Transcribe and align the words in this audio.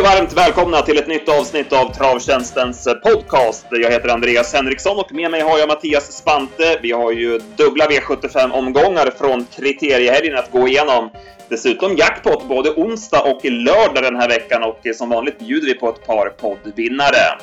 är 0.00 0.04
varmt 0.04 0.32
välkomna 0.32 0.82
till 0.82 0.98
ett 0.98 1.06
nytt 1.06 1.28
avsnitt 1.28 1.72
av 1.72 1.94
Travtjänstens 1.94 2.88
podcast. 3.02 3.66
Jag 3.70 3.90
heter 3.90 4.08
Andreas 4.08 4.54
Henriksson 4.54 4.98
och 4.98 5.12
med 5.12 5.30
mig 5.30 5.40
har 5.40 5.58
jag 5.58 5.68
Mattias 5.68 6.12
Spante. 6.12 6.78
Vi 6.82 6.92
har 6.92 7.12
ju 7.12 7.40
dubbla 7.56 7.86
V75-omgångar 7.86 9.10
från 9.18 9.44
kriteriehelgen 9.44 10.36
att 10.36 10.50
gå 10.50 10.68
igenom. 10.68 11.10
Dessutom 11.48 11.96
jackpot 11.96 12.48
både 12.48 12.70
onsdag 12.70 13.20
och 13.20 13.44
lördag 13.44 14.02
den 14.02 14.16
här 14.16 14.28
veckan 14.28 14.62
och 14.62 14.80
som 14.94 15.08
vanligt 15.08 15.38
bjuder 15.38 15.66
vi 15.66 15.74
på 15.74 15.88
ett 15.88 16.06
par 16.06 16.28
poddvinnare. 16.28 17.38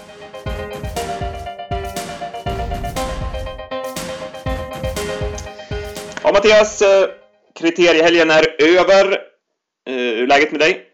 Ja, 6.24 6.32
Mattias, 6.34 6.82
eh, 6.82 7.10
kriteriehelgen 7.60 8.30
är 8.30 8.62
över. 8.78 9.12
Eh, 9.90 9.94
hur 9.94 10.24
är 10.24 10.28
läget 10.28 10.52
med 10.52 10.62
dig? 10.62 10.87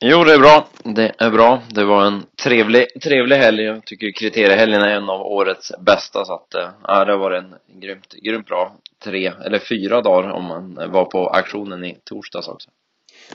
Jo, 0.00 0.24
det 0.24 0.34
är 0.34 0.38
bra. 0.38 0.68
Det 0.82 1.12
är 1.18 1.30
bra. 1.30 1.62
Det 1.68 1.84
var 1.84 2.04
en 2.04 2.22
trevlig, 2.42 3.00
trevlig 3.02 3.36
helg. 3.36 3.62
Jag 3.62 3.84
tycker 3.84 4.10
kriteriehelgen 4.10 4.82
är 4.82 4.96
en 4.96 5.08
av 5.08 5.20
årets 5.20 5.72
bästa 5.80 6.24
så 6.24 6.34
att, 6.34 6.54
eh, 6.54 6.68
ja, 6.82 7.04
det 7.04 7.16
var 7.16 7.30
en 7.30 7.54
grymt, 7.80 8.14
grymt 8.22 8.46
bra 8.46 8.76
tre 9.04 9.32
eller 9.44 9.58
fyra 9.58 10.02
dagar 10.02 10.30
om 10.30 10.44
man 10.44 10.90
var 10.92 11.04
på 11.04 11.28
auktionen 11.28 11.84
i 11.84 11.98
torsdags 12.04 12.48
också. 12.48 12.70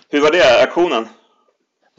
Hur 0.10 0.22
var 0.22 0.32
det, 0.32 0.62
auktionen? 0.62 1.08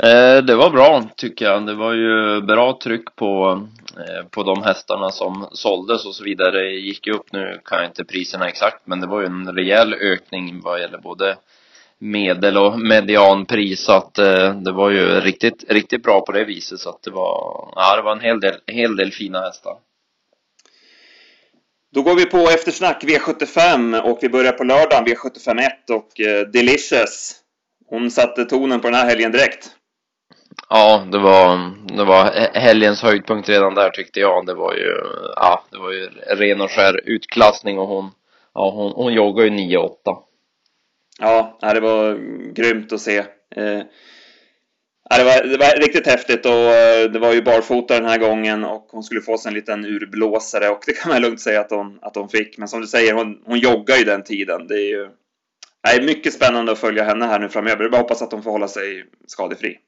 Eh, 0.02 0.44
det 0.44 0.54
var 0.54 0.70
bra 0.70 1.02
tycker 1.16 1.44
jag. 1.44 1.66
Det 1.66 1.74
var 1.74 1.92
ju 1.92 2.40
bra 2.40 2.78
tryck 2.82 3.16
på, 3.16 3.62
eh, 3.98 4.26
på 4.30 4.42
de 4.42 4.62
hästarna 4.62 5.10
som 5.10 5.48
såldes 5.52 6.06
och 6.06 6.14
så 6.14 6.24
vidare. 6.24 6.50
Det 6.50 6.70
gick 6.70 7.06
ju 7.06 7.12
upp, 7.12 7.32
nu 7.32 7.60
kan 7.64 7.78
jag 7.78 7.86
inte 7.86 8.04
priserna 8.04 8.48
exakt, 8.48 8.86
men 8.86 9.00
det 9.00 9.06
var 9.06 9.20
ju 9.20 9.26
en 9.26 9.54
rejäl 9.54 9.94
ökning 9.94 10.60
vad 10.60 10.80
gäller 10.80 10.98
både 10.98 11.36
medel 12.02 12.58
och 12.58 12.80
medianpris 12.80 13.80
så 13.80 13.92
att 13.92 14.18
eh, 14.18 14.54
det 14.54 14.72
var 14.72 14.90
ju 14.90 15.20
riktigt, 15.20 15.64
riktigt 15.68 16.02
bra 16.02 16.20
på 16.20 16.32
det 16.32 16.44
viset 16.44 16.80
så 16.80 16.90
att 16.90 17.02
det 17.02 17.10
var, 17.10 17.72
ja 17.76 17.96
det 17.96 18.02
var 18.02 18.12
en 18.12 18.20
hel 18.20 18.40
del, 18.40 18.54
hel 18.66 18.96
del 18.96 19.12
fina 19.12 19.40
hästar. 19.40 19.76
Då 21.94 22.02
går 22.02 22.14
vi 22.14 22.26
på 22.26 22.38
eftersnack 22.38 23.04
V75 23.04 24.00
och 24.00 24.18
vi 24.22 24.28
börjar 24.28 24.52
på 24.52 24.64
lördagen 24.64 25.06
V75 25.06 25.60
1 25.60 25.90
och 25.90 26.20
eh, 26.20 26.40
Delicious. 26.40 27.36
Hon 27.86 28.10
satte 28.10 28.44
tonen 28.44 28.80
på 28.80 28.88
den 28.88 28.96
här 28.96 29.06
helgen 29.06 29.32
direkt. 29.32 29.70
Ja, 30.68 31.06
det 31.12 31.18
var, 31.18 31.72
det 31.96 32.04
var 32.04 32.24
helgens 32.54 33.02
höjdpunkt 33.02 33.48
redan 33.48 33.74
där 33.74 33.90
tyckte 33.90 34.20
jag. 34.20 34.46
Det 34.46 34.54
var 34.54 34.74
ju, 34.74 34.94
ja, 35.36 35.64
det 35.70 35.78
var 35.78 35.90
ju 35.92 36.08
ren 36.28 36.60
och 36.60 36.70
skär 36.70 37.00
utklassning 37.04 37.78
och 37.78 37.88
hon, 37.88 38.10
ja, 38.54 38.70
hon, 38.70 38.92
hon 38.92 39.12
joggar 39.12 39.44
ju 39.44 39.50
9-8. 39.50 39.88
Ja, 41.22 41.58
det 41.60 41.80
var 41.80 42.14
grymt 42.52 42.92
att 42.92 43.00
se. 43.00 43.18
Eh, 43.56 43.82
det 45.16 45.24
var, 45.24 45.48
det 45.48 45.56
var 45.56 45.80
riktigt 45.80 46.06
häftigt 46.06 46.46
och 46.46 46.52
eh, 46.52 47.10
det 47.10 47.18
var 47.18 47.32
ju 47.32 47.42
barfota 47.42 47.94
den 47.94 48.08
här 48.08 48.18
gången 48.18 48.64
och 48.64 48.88
hon 48.90 49.02
skulle 49.02 49.20
få 49.20 49.38
sig 49.38 49.48
en 49.48 49.54
liten 49.54 49.84
urblåsare 49.84 50.68
och 50.68 50.82
det 50.86 50.92
kan 50.92 51.12
man 51.12 51.22
lugnt 51.22 51.40
säga 51.40 51.60
att 51.60 51.70
hon, 51.70 51.98
att 52.02 52.16
hon 52.16 52.28
fick. 52.28 52.58
Men 52.58 52.68
som 52.68 52.80
du 52.80 52.86
säger, 52.86 53.14
hon, 53.14 53.42
hon 53.44 53.58
joggar 53.58 53.96
ju 53.96 54.04
den 54.04 54.24
tiden. 54.24 54.66
Det 54.66 54.74
är 54.74 54.88
ju 54.88 55.08
det 55.82 55.88
är 55.88 56.02
mycket 56.02 56.32
spännande 56.32 56.72
att 56.72 56.78
följa 56.78 57.04
henne 57.04 57.24
här 57.24 57.38
nu 57.38 57.48
framöver. 57.48 57.82
Jag 57.82 57.92
bara 57.92 58.02
hoppas 58.02 58.22
att 58.22 58.32
hon 58.32 58.42
får 58.42 58.50
hålla 58.50 58.68
sig 58.68 59.04
skadefri. 59.26 59.78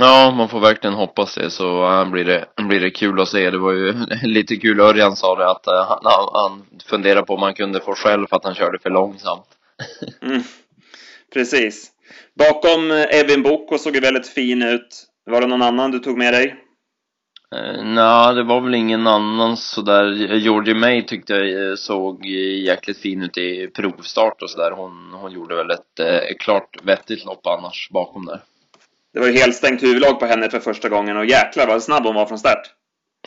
Ja, 0.00 0.34
man 0.36 0.48
får 0.48 0.60
verkligen 0.60 0.94
hoppas 0.94 1.34
det 1.34 1.50
så 1.50 2.00
äh, 2.00 2.10
blir, 2.10 2.24
det, 2.24 2.46
blir 2.68 2.80
det 2.80 2.90
kul 2.90 3.20
att 3.20 3.28
se. 3.28 3.50
Det 3.50 3.58
var 3.58 3.72
ju 3.72 3.94
lite 4.22 4.56
kul, 4.56 4.80
Örjan 4.80 5.16
sa 5.16 5.36
det 5.36 5.50
att 5.50 5.66
äh, 5.66 5.84
han, 5.88 6.28
han 6.32 6.64
funderade 6.86 7.26
på 7.26 7.34
om 7.34 7.42
han 7.42 7.54
kunde 7.54 7.80
få 7.80 7.94
själv 7.94 8.26
för 8.26 8.36
att 8.36 8.44
han 8.44 8.54
körde 8.54 8.78
för 8.78 8.90
långsamt. 8.90 9.46
mm, 10.22 10.42
precis. 11.36 11.90
Bakom 12.38 12.90
eh, 12.90 13.20
Evin 13.20 13.42
Boko 13.42 13.78
såg 13.78 13.94
ju 13.94 14.00
väldigt 14.00 14.28
fin 14.28 14.62
ut. 14.62 15.06
Var 15.30 15.40
det 15.40 15.46
någon 15.46 15.62
annan 15.62 15.90
du 15.90 15.98
tog 15.98 16.18
med 16.18 16.34
dig? 16.34 16.56
Eh, 17.56 17.84
Nej, 17.84 18.34
det 18.34 18.42
var 18.42 18.60
väl 18.60 18.74
ingen 18.74 19.06
annan 19.06 19.56
sådär. 19.56 20.04
Georgie 20.34 20.74
May 20.74 21.02
tyckte 21.02 21.32
jag 21.32 21.70
eh, 21.70 21.74
såg 21.76 22.26
jäkligt 22.26 22.98
fin 22.98 23.22
ut 23.22 23.38
i 23.38 23.66
provstart 23.66 24.42
och 24.42 24.50
sådär. 24.50 24.70
Hon, 24.70 25.12
hon 25.12 25.32
gjorde 25.32 25.54
väl 25.54 25.70
ett 25.70 26.00
eh, 26.00 26.36
klart 26.38 26.78
vettigt 26.82 27.24
lopp 27.24 27.46
annars 27.46 27.90
bakom 27.90 28.26
där. 28.26 28.40
Det 29.12 29.20
var 29.20 29.26
ju 29.26 29.32
helstängt 29.32 29.82
huvudlag 29.82 30.20
på 30.20 30.26
henne 30.26 30.50
för 30.50 30.60
första 30.60 30.88
gången 30.88 31.16
och 31.16 31.26
jäklar 31.26 31.66
vad 31.66 31.82
snabb 31.82 32.04
hon 32.04 32.14
var 32.14 32.26
från 32.26 32.38
start. 32.38 32.62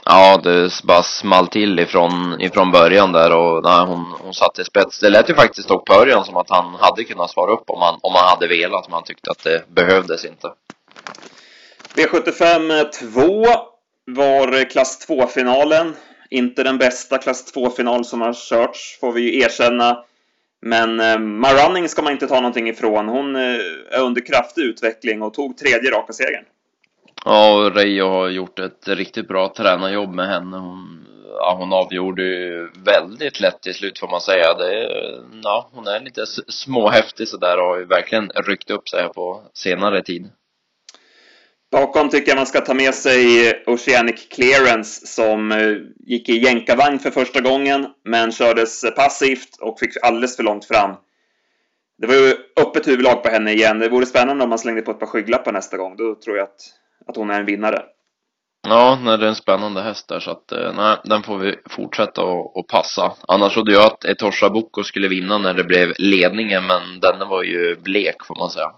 Ja, 0.05 0.39
det 0.43 0.83
bara 0.83 1.03
small 1.03 1.47
till 1.47 1.79
ifrån, 1.79 2.41
ifrån 2.41 2.71
början 2.71 3.11
där 3.11 3.31
och 3.31 3.63
nej, 3.63 3.85
hon, 3.85 4.05
hon 4.21 4.33
satte 4.33 4.65
spets. 4.65 4.99
Det 4.99 5.09
lät 5.09 5.29
ju 5.29 5.33
faktiskt 5.33 5.67
dock 5.67 5.85
på 5.85 5.93
Örjan 5.93 6.25
som 6.25 6.37
att 6.37 6.49
han 6.49 6.75
hade 6.79 7.03
kunnat 7.03 7.31
svara 7.31 7.51
upp 7.51 7.69
om 7.69 7.81
han, 7.81 7.99
om 8.01 8.13
han 8.15 8.29
hade 8.29 8.47
velat, 8.47 8.87
men 8.87 8.93
han 8.93 9.03
tyckte 9.03 9.31
att 9.31 9.43
det 9.43 9.63
behövdes 9.67 10.25
inte. 10.25 10.51
V75 11.95 12.83
2 13.13 13.45
var 14.05 14.69
klass 14.69 15.07
2-finalen. 15.09 15.95
Inte 16.29 16.63
den 16.63 16.77
bästa 16.77 17.17
klass 17.17 17.53
2-final 17.55 18.05
som 18.05 18.21
har 18.21 18.33
körts, 18.33 18.99
får 18.99 19.11
vi 19.11 19.21
ju 19.21 19.41
erkänna. 19.41 20.03
Men 20.61 20.99
eh, 20.99 21.19
Marunning 21.19 21.89
ska 21.89 22.01
man 22.01 22.13
inte 22.13 22.27
ta 22.27 22.35
någonting 22.35 22.69
ifrån. 22.69 23.07
Hon 23.07 23.35
eh, 23.35 23.41
är 23.91 24.01
under 24.01 24.25
kraftig 24.25 24.61
utveckling 24.61 25.21
och 25.21 25.33
tog 25.33 25.57
tredje 25.57 25.91
raka 25.91 26.13
segern. 26.13 26.45
Ja, 27.25 27.56
och 27.56 27.75
Reijo 27.75 28.07
har 28.07 28.30
gjort 28.30 28.59
ett 28.59 28.88
riktigt 28.88 29.28
bra 29.28 29.53
tränarjobb 29.57 30.13
med 30.13 30.28
henne. 30.28 30.57
Hon, 30.57 31.06
ja, 31.38 31.56
hon 31.59 31.74
avgjorde 31.74 32.24
ju 32.24 32.69
väldigt 32.85 33.40
lätt 33.40 33.62
till 33.62 33.75
slut 33.75 34.00
får 34.00 34.07
man 34.07 34.22
säga. 34.22 34.53
Det, 34.53 34.90
ja, 35.44 35.69
hon 35.74 35.88
är 35.88 36.00
lite 36.00 36.25
småhäftig 36.47 37.28
sådär 37.28 37.58
och 37.58 37.66
har 37.66 37.78
ju 37.78 37.85
verkligen 37.85 38.29
ryckt 38.29 38.69
upp 38.69 38.90
sig 38.90 39.02
här 39.02 39.09
på 39.09 39.41
senare 39.53 40.02
tid. 40.02 40.29
Bakom 41.72 42.09
tycker 42.09 42.31
jag 42.31 42.35
man 42.35 42.46
ska 42.46 42.62
ta 42.62 42.74
med 42.74 42.96
sig 42.96 43.53
Oceanic 43.66 44.28
Clearance 44.29 45.08
som 45.08 45.52
eh, 45.52 45.75
gick 46.00 46.29
i 46.29 46.38
jänkarvagn 46.38 47.00
för 47.00 47.12
första 47.12 47.41
gången 47.41 47.88
men 48.06 48.31
kördes 48.31 48.96
passivt 48.96 49.58
och 49.62 49.79
fick 49.79 50.03
alldeles 50.03 50.35
för 50.35 50.44
långt 50.44 50.66
fram. 50.66 50.96
Det 51.97 52.08
var 52.08 52.16
ju 52.16 52.35
öppet 52.62 52.88
huvudlag 52.88 53.24
på 53.24 53.29
henne 53.29 53.52
igen. 53.52 53.79
Det 53.79 53.90
vore 53.90 54.06
spännande 54.06 54.44
om 54.44 54.50
man 54.50 54.59
slängde 54.59 54.81
på 54.81 54.91
ett 54.91 55.00
par 55.00 55.08
skygglappar 55.08 55.52
nästa 55.52 55.78
gång. 55.78 55.96
Då 55.97 56.16
tror 56.16 56.38
jag 56.38 56.44
att, 56.44 56.59
att 57.09 57.16
hon 57.16 57.30
är 57.30 57.40
en 57.40 57.46
vinnare. 57.46 57.81
Ja, 58.68 59.00
nej, 59.03 59.18
det 59.18 59.25
är 59.25 59.30
en 59.30 59.36
spännande 59.36 59.81
häst 59.81 60.08
där 60.08 60.20
så 60.20 60.31
att 60.31 60.52
eh, 60.52 60.74
nej, 60.75 60.97
den 61.03 61.24
får 61.24 61.38
vi 61.38 61.56
fortsätta 61.70 62.24
och, 62.24 62.68
passa. 62.68 63.14
Annars 63.28 63.53
trodde 63.53 63.72
jag 63.74 63.86
att 63.86 64.06
Etosha 64.06 64.50
Boko 64.50 64.84
skulle 64.84 65.08
vinna 65.08 65.38
när 65.38 65.53
det 65.53 65.64
blev 65.64 65.94
ledningen 65.97 66.68
men 66.68 67.00
den 67.00 67.30
var 67.30 67.44
ju 67.44 67.75
blek 67.75 68.25
får 68.25 68.36
man 68.36 68.50
säga. 68.50 68.72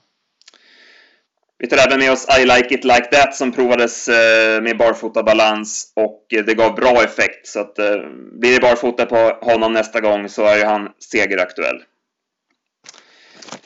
Vi 1.58 1.68
tar 1.68 1.88
även 1.88 2.00
med 2.00 2.12
oss 2.12 2.28
I 2.40 2.46
like 2.46 2.74
it 2.74 2.84
like 2.84 3.06
that 3.12 3.36
som 3.36 3.52
provades 3.52 4.08
eh, 4.08 4.62
med 4.62 4.78
barfota 4.78 5.24
balans 5.24 5.94
och 5.96 6.25
det 6.30 6.53
gav 6.53 6.75
bra 6.75 7.03
effekt. 7.03 7.48
Så 7.48 7.59
att 7.59 7.80
eh, 7.80 7.96
blir 8.40 8.53
det 8.53 8.62
barfota 8.62 9.06
på 9.06 9.38
honom 9.42 9.74
nästa 9.74 10.00
gång 10.02 10.30
så 10.30 10.46
är 10.46 10.58
ju 10.58 10.63
han 10.63 10.90
segeraktuell. 11.00 11.81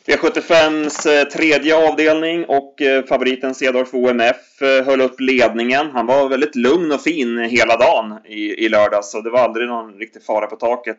V75s 0.08 1.08
eh, 1.08 1.28
tredje 1.28 1.88
avdelning 1.88 2.46
och 2.46 2.81
eh, 2.81 3.06
favoriten 3.06 3.56
Cedorf 3.56 3.94
OMF 3.94 4.62
eh, 4.62 4.86
höll 4.86 5.02
upp 5.02 5.19
ledningen. 5.19 5.91
Han 5.94 6.06
var 6.06 6.30
väldigt 6.30 6.56
lugn 6.56 6.91
och 6.91 7.02
fin 7.02 7.40
hela 7.40 7.78
dagen 7.78 8.19
i, 8.25 8.66
i 8.66 8.69
lördags 8.69 9.12
så 9.12 9.22
det 9.22 9.30
var 9.30 9.40
aldrig 9.40 9.68
någon 9.68 9.94
riktig 9.94 10.24
fara 10.24 10.47
på 10.47 10.56
taket. 10.56 10.97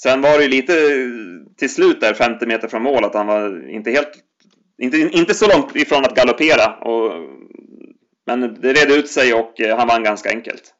Sen 0.00 0.20
var 0.20 0.38
det 0.38 0.48
lite 0.48 0.72
till 1.58 1.74
slut 1.74 2.00
där, 2.00 2.14
50 2.14 2.46
meter 2.46 2.68
från 2.68 2.82
mål, 2.82 3.04
att 3.04 3.14
han 3.14 3.26
var 3.26 3.68
inte 3.70 3.90
helt 3.90 4.12
inte, 4.78 4.96
inte 4.98 5.34
så 5.34 5.48
långt 5.48 5.76
ifrån 5.76 6.04
att 6.04 6.14
galoppera. 6.14 6.76
Och, 6.76 7.12
men 8.26 8.40
det 8.60 8.72
redde 8.72 8.94
ut 8.94 9.10
sig 9.10 9.34
och 9.34 9.60
han 9.76 9.88
vann 9.88 10.02
ganska 10.02 10.30
enkelt. 10.30 10.74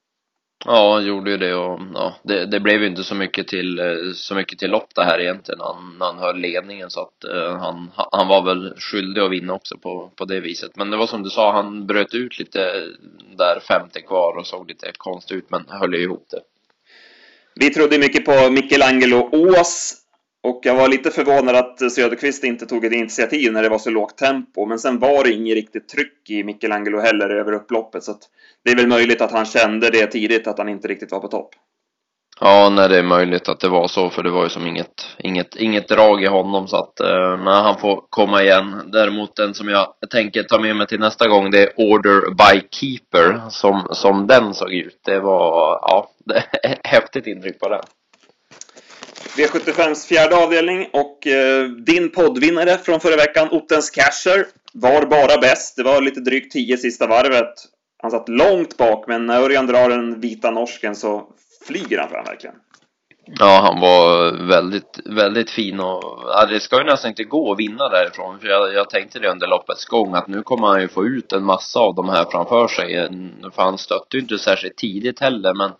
Ja, 0.67 0.95
han 0.95 1.07
gjorde 1.07 1.31
ju 1.31 1.37
det 1.37 1.55
och 1.55 1.81
ja, 1.95 2.15
det, 2.23 2.47
det, 2.47 2.61
blev 2.61 2.81
ju 2.81 2.87
inte 2.87 3.05
så 3.05 3.15
mycket 3.15 3.49
till, 3.49 3.78
eh, 3.78 4.13
så 4.15 4.34
mycket 4.34 4.59
till 4.59 4.71
lopp 4.71 4.95
det 4.95 5.05
här 5.05 5.21
egentligen. 5.21 5.61
Han, 5.61 5.97
han 6.01 6.19
höll 6.19 6.37
ledningen 6.37 6.91
så 6.91 7.01
att 7.01 7.25
uh, 7.34 7.57
han, 7.57 7.91
han 8.13 8.28
var 8.28 8.43
väl 8.43 8.75
skyldig 8.78 9.21
att 9.21 9.31
vinna 9.31 9.53
också 9.53 9.78
på, 9.78 10.11
på 10.16 10.25
det 10.25 10.41
viset. 10.41 10.77
Men 10.77 10.91
det 10.91 10.97
var 10.97 11.07
som 11.07 11.22
du 11.22 11.31
sa, 11.31 11.53
han 11.53 11.87
bröt 11.87 12.15
ut 12.15 12.39
lite 12.39 12.84
där 13.37 13.61
femte 13.61 14.01
kvar 14.01 14.37
och 14.39 14.47
såg 14.47 14.69
lite 14.69 14.93
konstigt 14.97 15.37
ut 15.37 15.51
men 15.51 15.65
höll 15.69 15.95
ihop 15.95 16.27
det. 16.31 16.41
Vi 17.55 17.71
trodde 17.71 17.99
mycket 17.99 18.25
på 18.25 18.51
Michelangelo 18.51 19.28
Ås 19.33 20.03
och 20.45 20.61
jag 20.63 20.75
var 20.75 20.89
lite 20.89 21.11
förvånad 21.11 21.57
att 21.57 21.93
Söderqvist 21.93 22.45
inte 22.45 22.67
tog 22.67 22.85
ett 22.85 22.93
initiativ 22.93 23.53
när 23.53 23.63
det 23.63 23.69
var 23.69 23.79
så 23.79 23.91
lågt 23.91 24.17
tempo. 24.17 24.67
Men 24.67 24.79
sen 24.79 24.99
var 24.99 25.25
det 25.25 25.33
inget 25.33 25.55
riktigt 25.55 25.89
tryck 25.89 26.31
i 26.31 26.45
Michelangelo 26.45 27.01
heller 27.01 27.31
över 27.31 27.53
upploppet. 27.53 28.03
Så 28.03 28.11
att 28.11 28.23
det 28.65 28.71
är 28.71 28.77
väl 28.77 28.87
möjligt 28.87 29.21
att 29.21 29.33
han 29.33 29.45
kände 29.45 29.91
det 29.91 30.07
tidigt, 30.07 30.47
att 30.47 30.59
han 30.59 30.69
inte 30.69 30.89
riktigt 30.89 31.13
var 31.13 31.21
på 31.21 31.29
topp. 31.29 31.51
Ja, 32.41 32.71
nej, 32.71 32.89
det 32.89 32.99
är 32.99 33.03
möjligt 33.03 33.49
att 33.49 33.61
det 33.61 33.69
var 33.69 33.89
så, 33.89 34.11
för 34.11 34.23
det 34.23 34.31
var 34.31 34.43
ju 34.43 34.49
som 34.49 34.67
inget, 34.67 35.07
inget, 35.19 35.57
inget 35.57 35.89
drag 35.89 36.23
i 36.23 36.27
honom, 36.27 36.69
så 36.69 36.77
att 36.77 37.01
eh, 37.01 37.37
nej, 37.45 37.63
han 37.63 37.79
får 37.79 38.05
komma 38.11 38.43
igen. 38.43 38.91
Däremot 38.93 39.37
den 39.37 39.55
som 39.55 39.69
jag 39.69 39.95
tänker 40.11 40.43
ta 40.43 40.61
med 40.61 40.77
mig 40.77 40.87
till 40.87 41.01
nästa 41.01 41.29
gång, 41.29 41.51
det 41.51 41.63
är 41.63 41.73
Order 41.77 42.31
by 42.31 42.69
Keeper, 42.71 43.41
som, 43.51 43.89
som 43.91 44.27
den 44.27 44.55
såg 44.55 44.73
ut. 44.73 45.01
Det 45.05 45.21
var, 45.21 45.79
ja, 45.83 46.11
det, 46.25 46.45
häftigt 46.85 47.27
intryck 47.27 47.61
på 47.61 47.69
den. 47.69 47.83
V75s 49.36 50.07
fjärde 50.07 50.36
avdelning 50.36 50.89
och 50.92 51.27
eh, 51.27 51.65
din 51.65 52.10
poddvinnare 52.10 52.78
från 52.78 53.01
förra 53.01 53.16
veckan, 53.16 53.48
Ottens 53.51 53.91
Casher, 53.91 54.47
var 54.72 55.07
bara 55.07 55.41
bäst. 55.41 55.77
Det 55.77 55.83
var 55.83 56.01
lite 56.01 56.21
drygt 56.21 56.53
10 56.53 56.77
sista 56.77 57.07
varvet. 57.07 57.54
Han 58.03 58.10
satt 58.10 58.28
långt 58.28 58.77
bak, 58.77 59.04
men 59.09 59.27
när 59.27 59.41
Örjan 59.42 59.66
drar 59.66 59.89
den 59.89 60.21
vita 60.21 60.51
norsken 60.51 60.97
så 60.97 61.28
flyger 61.66 61.98
han 61.98 62.09
fram 62.09 62.25
verkligen. 62.25 62.54
Ja, 63.27 63.60
han 63.63 63.81
var 63.81 64.33
väldigt, 64.48 65.01
väldigt 65.04 65.51
fin 65.51 65.81
och 65.81 66.03
ja, 66.27 66.47
det 66.47 66.60
ska 66.60 66.78
ju 66.78 66.84
nästan 66.84 67.09
inte 67.09 67.25
gå 67.25 67.53
att 67.53 67.59
vinna 67.59 67.89
därifrån. 67.89 68.41
För 68.41 68.48
jag, 68.48 68.75
jag 68.75 68.91
tänkte 68.91 69.19
det 69.19 69.28
under 69.28 69.47
loppets 69.47 69.84
gång 69.84 70.15
att 70.15 70.28
nu 70.28 70.42
kommer 70.42 70.66
han 70.66 70.81
ju 70.81 70.89
få 70.89 71.04
ut 71.04 71.33
en 71.33 71.45
massa 71.45 71.81
av 71.81 71.95
de 71.95 72.09
här 72.09 72.25
framför 72.31 72.69
sig. 72.69 73.09
För 73.54 73.63
han 73.63 73.78
stötte 73.78 74.16
ju 74.16 74.21
inte 74.21 74.39
särskilt 74.39 74.77
tidigt 74.77 75.21
heller 75.21 75.54
men 75.54 75.71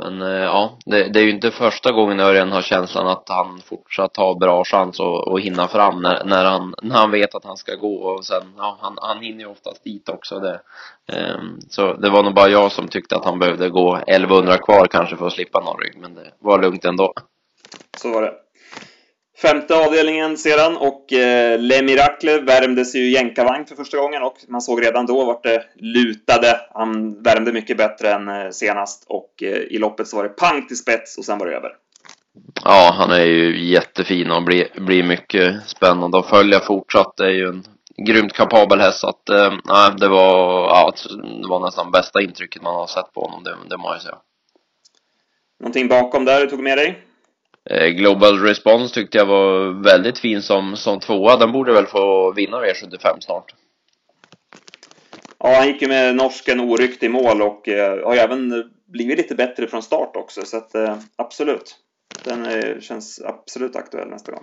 men 0.00 0.22
eh, 0.22 0.28
ja, 0.28 0.78
det, 0.86 1.08
det, 1.08 1.20
är 1.20 1.24
ju 1.24 1.30
inte 1.30 1.50
första 1.50 1.92
gången 1.92 2.20
Örjan 2.20 2.52
har 2.52 2.62
känslan 2.62 3.06
att 3.06 3.28
han 3.28 3.60
fortsatt 3.64 4.16
har 4.16 4.34
bra 4.34 4.64
chans 4.64 5.00
att, 5.00 5.28
att 5.28 5.40
hinna 5.40 5.68
fram 5.68 6.02
när, 6.02 6.24
när, 6.24 6.44
han, 6.44 6.74
när 6.82 6.96
han 6.96 7.10
vet 7.10 7.34
att 7.34 7.44
han 7.44 7.56
ska 7.56 7.74
gå 7.74 7.94
och 7.96 8.24
sen, 8.24 8.42
ja, 8.56 8.78
han, 8.80 8.98
han 9.00 9.22
hinner 9.22 9.40
ju 9.40 9.46
oftast 9.46 9.84
dit 9.84 10.08
också 10.08 10.38
det. 10.38 10.60
Um, 11.12 11.60
så 11.68 11.92
det 11.92 12.10
var 12.10 12.22
nog 12.22 12.34
bara 12.34 12.48
jag 12.48 12.72
som 12.72 12.88
tyckte 12.88 13.16
att 13.16 13.24
han 13.24 13.38
behövde 13.38 13.68
gå 13.68 13.96
1100 13.96 14.58
kvar 14.58 14.86
kanske 14.86 15.16
för 15.16 15.26
att 15.26 15.32
slippa 15.32 15.60
någon 15.60 15.80
rygg, 15.80 15.98
men 16.00 16.14
det 16.14 16.30
var 16.38 16.62
lugnt 16.62 16.84
ändå. 16.84 17.12
Så 17.96 18.12
var 18.12 18.22
det. 18.22 18.32
Femte 19.42 19.74
avdelningen 19.74 20.38
sedan 20.38 20.76
och 20.76 21.12
eh, 21.12 21.58
Le 21.58 21.82
Miracle 21.82 22.40
värmdes 22.40 22.94
ju 22.94 23.10
jänkarvagn 23.10 23.66
för 23.66 23.76
första 23.76 23.96
gången 23.96 24.22
och 24.22 24.36
man 24.48 24.60
såg 24.60 24.82
redan 24.82 25.06
då 25.06 25.24
vart 25.24 25.42
det 25.42 25.64
lutade. 25.74 26.60
Han 26.74 27.22
värmde 27.22 27.52
mycket 27.52 27.76
bättre 27.76 28.12
än 28.12 28.28
eh, 28.28 28.50
senast 28.50 29.04
och 29.08 29.42
eh, 29.42 29.48
i 29.48 29.78
loppet 29.78 30.08
så 30.08 30.16
var 30.16 30.22
det 30.22 30.28
pang 30.28 30.66
till 30.66 30.76
spets 30.76 31.18
och 31.18 31.24
sen 31.24 31.38
var 31.38 31.46
det 31.46 31.56
över. 31.56 31.70
Ja, 32.64 32.94
han 32.98 33.10
är 33.10 33.24
ju 33.24 33.70
jättefin 33.70 34.30
och 34.30 34.42
blir, 34.42 34.80
blir 34.80 35.02
mycket 35.02 35.66
spännande 35.66 36.18
att 36.18 36.28
följa 36.28 36.60
fortsatt. 36.60 37.16
Det 37.16 37.24
är 37.24 37.34
ju 37.34 37.48
en 37.48 37.64
grymt 38.06 38.32
kapabel 38.32 38.80
häst 38.80 39.00
så 39.00 39.08
att, 39.08 39.28
eh, 39.28 39.96
det 39.96 40.08
var, 40.08 40.68
ja, 40.68 40.92
det 41.42 41.48
var 41.48 41.60
nästan 41.60 41.90
bästa 41.90 42.22
intrycket 42.22 42.62
man 42.62 42.74
har 42.74 42.86
sett 42.86 43.12
på 43.12 43.20
honom, 43.20 43.44
det, 43.44 43.56
det 43.70 43.76
må 43.76 43.92
jag 43.92 44.02
säga. 44.02 44.18
Någonting 45.60 45.88
bakom 45.88 46.24
där 46.24 46.40
du 46.40 46.46
tog 46.46 46.62
med 46.62 46.78
dig? 46.78 47.04
Eh, 47.70 47.86
Global 47.86 48.38
Response 48.38 48.94
tyckte 48.94 49.18
jag 49.18 49.26
var 49.26 49.82
väldigt 49.84 50.18
fin 50.18 50.42
som, 50.42 50.76
som 50.76 51.00
tvåa. 51.00 51.36
Den 51.36 51.52
borde 51.52 51.72
väl 51.72 51.86
få 51.86 52.32
vinna 52.32 52.56
V75 52.56 53.20
snart. 53.20 53.54
Ja, 55.38 55.54
han 55.54 55.66
gick 55.66 55.82
ju 55.82 55.88
med 55.88 56.16
norsken 56.16 56.60
oryckt 56.60 57.02
i 57.02 57.08
mål 57.08 57.42
och 57.42 57.68
eh, 57.68 58.04
har 58.04 58.14
ju 58.14 58.20
även 58.20 58.70
blivit 58.86 59.18
lite 59.18 59.34
bättre 59.34 59.66
från 59.66 59.82
start 59.82 60.16
också, 60.16 60.44
så 60.44 60.56
att 60.56 60.74
eh, 60.74 60.96
absolut. 61.16 61.76
Den 62.24 62.46
eh, 62.46 62.80
känns 62.80 63.20
absolut 63.24 63.76
aktuell 63.76 64.08
nästa 64.08 64.32
gång. 64.32 64.42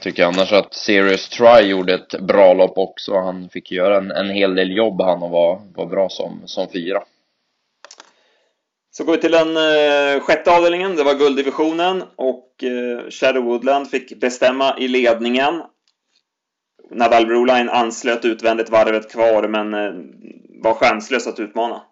Tycker 0.00 0.24
annars 0.24 0.52
att 0.52 0.74
Serious 0.74 1.28
Try 1.28 1.60
gjorde 1.60 1.94
ett 1.94 2.20
bra 2.20 2.54
lopp 2.54 2.78
också. 2.78 3.18
Han 3.18 3.48
fick 3.48 3.72
göra 3.72 3.96
en, 3.96 4.10
en 4.10 4.30
hel 4.30 4.54
del 4.54 4.76
jobb 4.76 5.00
han 5.00 5.22
och 5.22 5.30
var, 5.30 5.60
var 5.74 5.86
bra 5.86 6.08
som, 6.08 6.42
som 6.46 6.68
fyra. 6.72 7.02
Så 8.96 9.04
går 9.04 9.12
vi 9.12 9.18
till 9.18 9.32
den 9.32 9.56
eh, 9.56 10.20
sjätte 10.20 10.56
avdelningen. 10.56 10.96
Det 10.96 11.04
var 11.04 11.14
gulddivisionen 11.14 12.02
och 12.16 12.64
eh, 12.64 13.10
Shadow 13.10 13.44
Woodland 13.44 13.90
fick 13.90 14.20
bestämma 14.20 14.78
i 14.78 14.88
ledningen. 14.88 15.62
Nadal 16.90 17.26
Broline 17.26 17.68
anslöt 17.68 18.24
utvändigt 18.24 18.70
varvet 18.70 19.12
kvar 19.12 19.48
men 19.48 19.74
eh, 19.74 19.92
var 20.62 20.74
chanslös 20.74 21.26
att 21.26 21.40
utmana. 21.40 21.82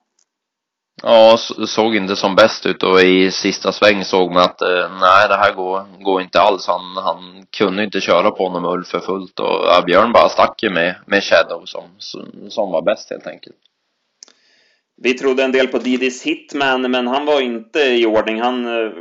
Ja, 1.03 1.37
såg 1.67 1.97
inte 1.97 2.17
som 2.17 2.35
bäst 2.35 2.67
ut 2.67 2.83
och 2.83 3.01
i 3.01 3.31
sista 3.31 3.73
sväng 3.73 4.05
såg 4.05 4.33
man 4.33 4.43
att 4.43 4.63
eh, 4.63 4.91
nej, 5.01 5.29
det 5.29 5.37
här 5.37 5.55
går, 5.55 6.03
går 6.05 6.23
inte 6.23 6.41
alls. 6.41 6.67
Han, 6.67 7.05
han 7.05 7.47
kunde 7.59 7.85
inte 7.85 8.01
köra 8.01 8.31
på 8.31 8.49
honom 8.49 8.65
Ulf 8.65 8.89
för 8.89 9.01
fullt 9.01 9.41
och 9.41 9.65
ja, 9.67 9.83
Björn 9.87 10.13
bara 10.13 10.29
stack 10.29 10.63
ju 10.63 10.71
med, 10.71 10.95
med 11.07 11.23
Shadow 11.23 11.65
som, 11.65 11.85
som 12.49 12.71
var 12.71 12.83
bäst 12.83 13.11
helt 13.11 13.27
enkelt. 13.27 13.57
Vi 14.97 15.15
trodde 15.15 15.45
en 15.45 15.53
del 15.53 15.69
på 15.69 15.79
Didis 15.79 16.23
Hitman, 16.23 16.91
men 16.91 17.07
han 17.07 17.27
var 17.27 17.41
inte 17.41 17.81
i 17.81 18.07
ordning. 18.07 18.41
Han 18.41 18.67
eh, 18.67 18.93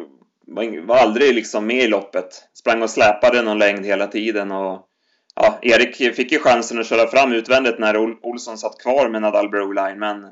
var 0.85 0.97
aldrig 0.97 1.35
liksom 1.35 1.67
med 1.67 1.83
i 1.83 1.87
loppet. 1.87 2.49
Sprang 2.53 2.81
och 2.81 2.89
släpade 2.89 3.41
någon 3.41 3.59
längd 3.59 3.85
hela 3.85 4.07
tiden 4.07 4.51
och 4.51 4.87
ja, 5.35 5.59
Erik 5.61 6.15
fick 6.15 6.31
ju 6.31 6.39
chansen 6.39 6.79
att 6.79 6.87
köra 6.87 7.07
fram 7.07 7.33
utvändigt 7.33 7.79
när 7.79 7.97
Olsson 8.25 8.57
satt 8.57 8.81
kvar 8.81 9.09
med 9.09 9.21
Nadal 9.21 9.49
Broline, 9.49 9.99
men 9.99 10.27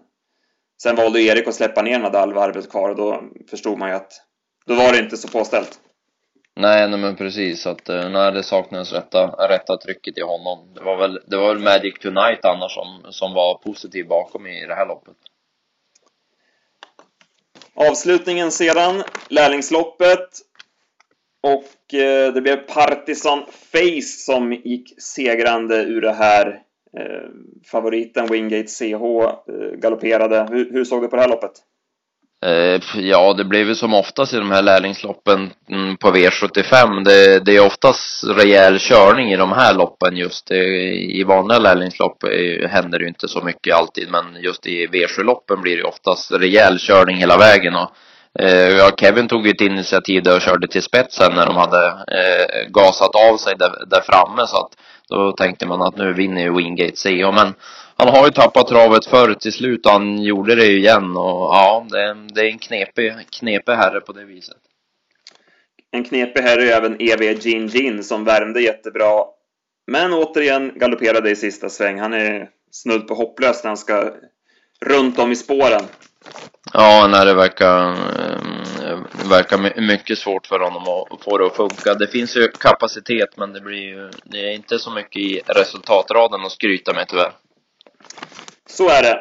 sen 0.83 0.95
valde 0.95 1.21
Erik 1.21 1.47
att 1.47 1.55
släppa 1.55 1.81
ner 1.81 1.99
Nadal 1.99 2.33
varvet 2.33 2.69
kvar 2.69 2.89
och 2.89 2.95
då 2.95 3.23
förstod 3.49 3.79
man 3.79 3.89
ju 3.89 3.95
att 3.95 4.11
då 4.65 4.75
var 4.75 4.91
det 4.91 4.99
inte 4.99 5.17
så 5.17 5.27
påställt. 5.27 5.79
Nej, 6.55 6.89
nej 6.89 6.99
men 6.99 7.15
precis. 7.15 7.67
Att, 7.67 7.89
eh, 7.89 8.09
nej, 8.09 8.31
det 8.31 8.43
saknades 8.43 8.93
rätta, 8.93 9.27
rätta 9.27 9.77
trycket 9.77 10.17
i 10.17 10.21
honom. 10.21 10.73
Det 10.73 10.83
var 10.83 10.97
väl, 10.97 11.19
det 11.27 11.37
var 11.37 11.53
väl 11.53 11.63
Magic 11.63 11.99
Tonight 11.99 12.45
annars 12.45 12.71
som, 12.73 13.05
som 13.09 13.33
var 13.33 13.57
positiv 13.57 14.07
bakom 14.07 14.47
i 14.47 14.65
det 14.67 14.75
här 14.75 14.85
loppet. 14.85 15.15
Avslutningen 17.75 18.51
sedan, 18.51 19.03
lärlingsloppet. 19.29 20.29
Och 21.44 21.94
eh, 21.94 22.33
det 22.33 22.41
blev 22.41 22.56
Partisan 22.56 23.44
Face 23.45 24.01
som 24.25 24.53
gick 24.53 25.01
segrande 25.01 25.83
ur 25.83 26.01
det 26.01 26.13
här. 26.13 26.47
Eh, 26.97 27.29
favoriten 27.71 28.27
Wingate 28.27 28.68
CH 28.68 28.94
eh, 28.94 29.77
galopperade. 29.77 30.47
Hur, 30.51 30.71
hur 30.71 30.83
såg 30.85 31.01
du 31.01 31.07
på 31.07 31.15
det 31.15 31.21
här 31.21 31.29
loppet? 31.29 31.51
Eh, 32.45 32.81
ja, 32.95 33.33
det 33.33 33.43
blir 33.43 33.65
ju 33.65 33.75
som 33.75 33.93
oftast 33.93 34.33
i 34.33 34.38
de 34.38 34.51
här 34.51 34.61
lärlingsloppen 34.61 35.51
mm, 35.69 35.97
på 35.97 36.11
V75. 36.11 37.03
Det, 37.03 37.39
det 37.45 37.55
är 37.55 37.65
oftast 37.65 38.23
rejäl 38.23 38.79
körning 38.79 39.31
i 39.31 39.38
de 39.38 39.51
här 39.51 39.73
loppen 39.73 40.17
just. 40.17 40.51
I 40.51 41.23
vanliga 41.23 41.59
lärlingslopp 41.59 42.23
eh, 42.23 42.69
händer 42.69 42.99
det 42.99 43.03
ju 43.03 43.09
inte 43.09 43.27
så 43.27 43.41
mycket 43.41 43.75
alltid, 43.75 44.11
men 44.11 44.43
just 44.43 44.67
i 44.67 44.88
V7-loppen 44.88 45.61
blir 45.61 45.77
det 45.77 45.83
oftast 45.83 46.31
rejäl 46.31 46.79
körning 46.79 47.17
hela 47.17 47.38
vägen. 47.38 47.75
Och, 47.75 47.89
eh, 48.39 48.69
ja, 48.69 48.91
Kevin 48.97 49.27
tog 49.27 49.45
ju 49.45 49.51
ett 49.51 49.61
initiativ 49.61 50.23
där 50.23 50.35
och 50.35 50.41
körde 50.41 50.67
till 50.67 50.83
spetsen 50.83 51.33
när 51.35 51.45
de 51.45 51.55
hade 51.55 51.88
eh, 51.88 52.69
gasat 52.69 53.15
av 53.15 53.38
sig 53.38 53.55
där, 53.59 53.71
där 53.88 54.01
framme, 54.01 54.47
så 54.47 54.57
att 54.57 54.71
då 55.09 55.31
tänkte 55.31 55.67
man 55.67 55.81
att 55.81 55.97
nu 55.97 56.13
vinner 56.13 56.41
ju 56.41 56.55
Wingate 56.55 56.95
CH, 56.95 57.31
men 57.35 57.53
han 58.01 58.09
har 58.09 58.25
ju 58.25 58.31
tappat 58.31 58.68
travet 58.68 59.06
förr 59.06 59.33
till 59.33 59.53
slut 59.53 59.86
han 59.86 60.24
gjorde 60.24 60.56
det 60.56 60.68
igen 60.68 61.18
och 61.18 61.56
ja, 61.56 61.86
det, 61.89 62.18
det 62.33 62.42
är 62.42 62.51
en 62.51 62.59
knepig, 62.59 63.13
knepig 63.30 63.74
herre 63.74 64.01
på 64.01 64.13
det 64.13 64.25
viset. 64.25 64.57
En 65.92 66.03
knepig 66.03 66.41
herre 66.41 66.63
är 66.63 66.77
även 66.77 67.01
EV 67.01 67.39
Gin 67.39 67.67
Gin 67.67 68.03
som 68.03 68.24
värmde 68.24 68.62
jättebra. 68.62 69.25
Men 69.88 70.13
återigen 70.13 70.72
galopperade 70.75 71.29
i 71.29 71.36
sista 71.36 71.70
sväng. 71.70 72.00
Han 72.00 72.13
är 72.13 72.50
snudd 72.72 73.08
på 73.08 73.13
hopplös 73.13 73.63
när 73.63 73.70
han 73.70 73.77
ska 73.77 74.13
runt 74.86 75.20
om 75.20 75.31
i 75.31 75.36
spåren. 75.36 75.84
Ja, 76.74 77.08
när 77.12 77.25
det 77.25 77.34
verkar, 77.34 77.91
eh, 78.84 79.00
verkar 79.29 79.81
mycket 79.81 80.17
svårt 80.17 80.48
för 80.48 80.60
honom 80.60 80.81
att 80.81 81.24
få 81.24 81.38
det 81.38 81.46
att 81.46 81.55
funka. 81.55 81.93
Det 81.93 82.08
finns 82.08 82.38
ju 82.38 82.48
kapacitet 82.48 83.38
men 83.38 83.53
det 83.53 83.62
blir 83.62 83.81
ju, 83.81 84.12
det 84.24 84.38
är 84.38 84.51
inte 84.51 84.79
så 84.79 84.91
mycket 84.91 85.22
i 85.22 85.41
resultatraden 85.46 86.46
att 86.46 86.51
skryta 86.51 86.93
med 86.93 87.08
tyvärr. 87.08 87.31
Så 88.71 88.89
är 88.89 89.03
det. 89.03 89.19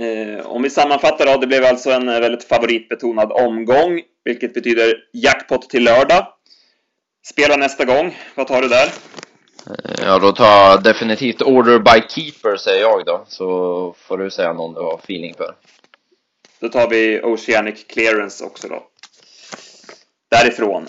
Eh, 0.00 0.46
om 0.46 0.62
vi 0.62 0.70
sammanfattar 0.70 1.26
då, 1.26 1.36
det 1.36 1.46
blev 1.46 1.64
alltså 1.64 1.90
en 1.90 2.06
väldigt 2.06 2.44
favoritbetonad 2.44 3.32
omgång, 3.32 4.02
vilket 4.24 4.54
betyder 4.54 4.94
jackpot 5.12 5.70
till 5.70 5.84
lördag. 5.84 6.26
Spela 7.26 7.56
nästa 7.56 7.84
gång. 7.84 8.18
Vad 8.34 8.46
tar 8.46 8.62
du 8.62 8.68
där? 8.68 8.86
Eh, 9.66 10.04
ja, 10.06 10.18
då 10.18 10.32
tar 10.32 10.46
jag 10.46 10.82
definitivt 10.82 11.42
Order 11.42 11.78
by 11.78 12.02
Keeper, 12.08 12.56
säger 12.56 12.80
jag 12.80 13.06
då. 13.06 13.24
Så 13.28 13.94
får 13.98 14.18
du 14.18 14.30
säga 14.30 14.52
någon 14.52 14.74
du 14.74 14.80
har 14.80 14.98
feeling 14.98 15.34
för. 15.34 15.54
Då 16.60 16.68
tar 16.68 16.88
vi 16.88 17.20
Oceanic 17.22 17.84
Clearance 17.84 18.44
också 18.44 18.68
då. 18.68 18.82
Därifrån. 20.30 20.86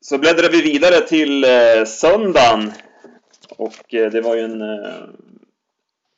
Så 0.00 0.18
bläddrar 0.18 0.48
vi 0.48 0.62
vidare 0.62 1.00
till 1.00 1.44
eh, 1.44 1.84
söndagen. 1.86 2.72
Och 3.48 3.94
eh, 3.94 4.10
det 4.10 4.20
var 4.20 4.36
ju 4.36 4.42
en 4.42 4.60
eh, 4.60 4.94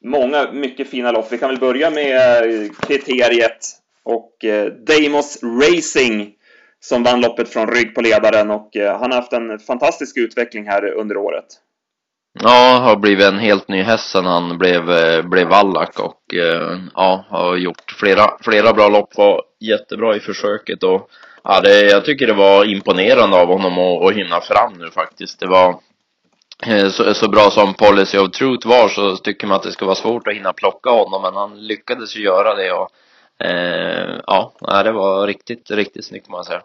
många 0.05 0.53
mycket 0.53 0.91
fina 0.91 1.13
lopp. 1.13 1.33
Vi 1.33 1.39
kan 1.39 1.49
väl 1.49 1.61
börja 1.61 1.91
med 1.91 2.43
eh, 2.43 2.71
kriteriet 2.87 3.59
och 4.05 4.45
eh, 4.45 4.67
Deimos 4.67 5.43
Racing 5.43 6.33
som 6.81 7.03
vann 7.03 7.21
loppet 7.21 7.49
från 7.49 7.69
rygg 7.69 7.95
på 7.95 8.01
ledaren 8.01 8.51
och 8.51 8.77
eh, 8.77 9.01
han 9.01 9.11
har 9.11 9.19
haft 9.19 9.33
en 9.33 9.59
fantastisk 9.59 10.17
utveckling 10.17 10.67
här 10.67 10.93
under 10.93 11.17
året. 11.17 11.47
Ja, 12.43 12.79
har 12.83 12.97
blivit 12.97 13.27
en 13.27 13.39
helt 13.39 13.69
ny 13.69 13.83
häst 13.83 14.11
sen 14.11 14.25
han 14.25 14.59
blev, 14.59 14.83
blev 15.31 15.49
vallack 15.49 16.01
och 16.01 16.21
ja, 16.95 17.25
har 17.29 17.57
gjort 17.57 17.95
flera, 17.99 18.31
flera 18.41 18.73
bra 18.73 18.89
lopp, 18.89 19.17
var 19.17 19.43
jättebra 19.61 20.17
i 20.17 20.21
försöket 20.21 20.83
och 20.83 21.11
ja, 21.45 21.61
det, 21.61 21.81
jag 21.81 22.05
tycker 22.05 22.27
det 22.27 22.33
var 22.33 22.65
imponerande 22.65 23.37
av 23.37 23.47
honom 23.47 23.79
att, 23.79 24.11
att 24.11 24.17
hinna 24.17 24.41
fram 24.41 24.73
nu 24.79 24.91
faktiskt. 24.91 25.41
Det 25.41 25.47
var 25.47 25.81
Eh, 26.67 26.89
så, 26.89 27.15
så 27.15 27.29
bra 27.29 27.51
som 27.51 27.75
Policy 27.75 28.19
of 28.19 28.31
Truth 28.31 28.69
var 28.69 28.89
så 28.89 29.17
tycker 29.17 29.47
man 29.47 29.57
att 29.57 29.63
det 29.63 29.73
ska 29.73 29.85
vara 29.85 29.95
svårt 29.95 30.29
att 30.29 30.35
hinna 30.35 30.53
plocka 30.53 30.91
honom 30.91 31.23
men 31.23 31.35
han 31.35 31.67
lyckades 31.67 32.17
ju 32.17 32.23
göra 32.23 32.55
det 32.55 32.73
och 32.73 32.91
eh, 33.47 34.21
ja, 34.27 34.53
det 34.85 34.93
var 34.93 35.27
riktigt, 35.27 35.71
riktigt 35.71 36.05
snyggt 36.05 36.29
må 36.29 36.37
man 36.37 36.45
säga. 36.45 36.63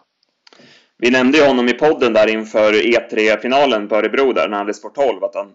vi 0.98 1.10
nämnde 1.10 1.38
ju 1.38 1.44
honom 1.44 1.68
i 1.68 1.72
podden 1.72 2.12
där 2.12 2.26
inför 2.26 2.72
E3-finalen 2.72 3.88
på 3.88 3.96
Örebro 3.96 4.32
där 4.32 4.48
när 4.48 4.56
han 4.56 4.66
hade 4.66 4.74
sport 4.74 4.94
12 4.94 5.24
att 5.24 5.34
han 5.34 5.52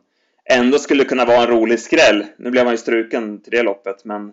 ändå 0.49 0.77
skulle 0.77 1.03
kunna 1.03 1.25
vara 1.25 1.41
en 1.41 1.47
rolig 1.47 1.79
skräll. 1.79 2.25
Nu 2.37 2.51
blev 2.51 2.63
han 2.63 2.73
ju 2.73 2.77
struken 2.77 3.41
till 3.41 3.51
det 3.51 3.63
loppet, 3.63 4.05
men 4.05 4.31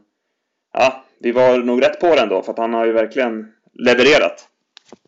ja, 0.72 1.04
vi 1.20 1.32
var 1.32 1.58
nog 1.58 1.82
rätt 1.82 2.00
på 2.00 2.14
den 2.14 2.28
då 2.28 2.42
för 2.42 2.52
att 2.52 2.58
han 2.58 2.74
har 2.74 2.86
ju 2.86 2.92
verkligen 2.92 3.52
levererat. 3.72 4.48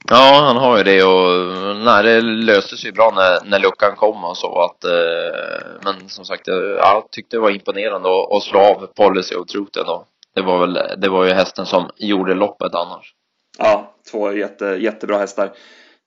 Ja, 0.09 0.43
han 0.47 0.57
har 0.57 0.79
ju 0.79 0.85
det 0.85 1.05
och 1.05 1.77
nej, 1.77 2.03
det 2.03 2.21
löste 2.21 2.77
sig 2.77 2.93
bra 2.93 3.13
när, 3.15 3.51
när 3.51 3.59
luckan 3.59 3.97
kom 3.97 4.25
och 4.25 4.37
så 4.37 4.61
att 4.61 4.85
eh, 4.85 5.81
men 5.85 6.09
som 6.09 6.25
sagt, 6.25 6.47
jag 6.47 7.11
tyckte 7.11 7.37
det 7.37 7.41
var 7.41 7.51
imponerande 7.51 8.09
att, 8.09 8.43
slå 8.43 8.61
av 8.61 8.87
Policy 8.87 9.35
och 9.35 9.49
Truten 9.49 9.87
då. 9.87 10.05
Det 10.35 10.43
var 10.43 10.59
väl, 10.59 11.01
det 11.01 11.09
var 11.09 11.25
ju 11.25 11.33
hästen 11.33 11.67
som 11.67 11.91
gjorde 11.97 12.35
loppet 12.35 12.75
annars. 12.75 13.15
Ja, 13.59 13.95
två 14.11 14.33
jätte, 14.33 14.65
jättebra 14.65 15.19
hästar. 15.19 15.53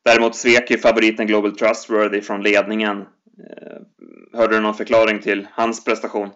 Däremot 0.05 0.35
svek 0.35 0.71
ju 0.71 0.77
favoriten 0.77 1.27
Global 1.27 1.55
Trustworthy 1.55 2.21
från 2.21 2.43
ledningen. 2.43 3.01
Eh, 3.01 4.37
hörde 4.39 4.55
du 4.55 4.61
någon 4.61 4.73
förklaring 4.73 5.19
till 5.19 5.47
hans 5.51 5.85
prestation? 5.85 6.29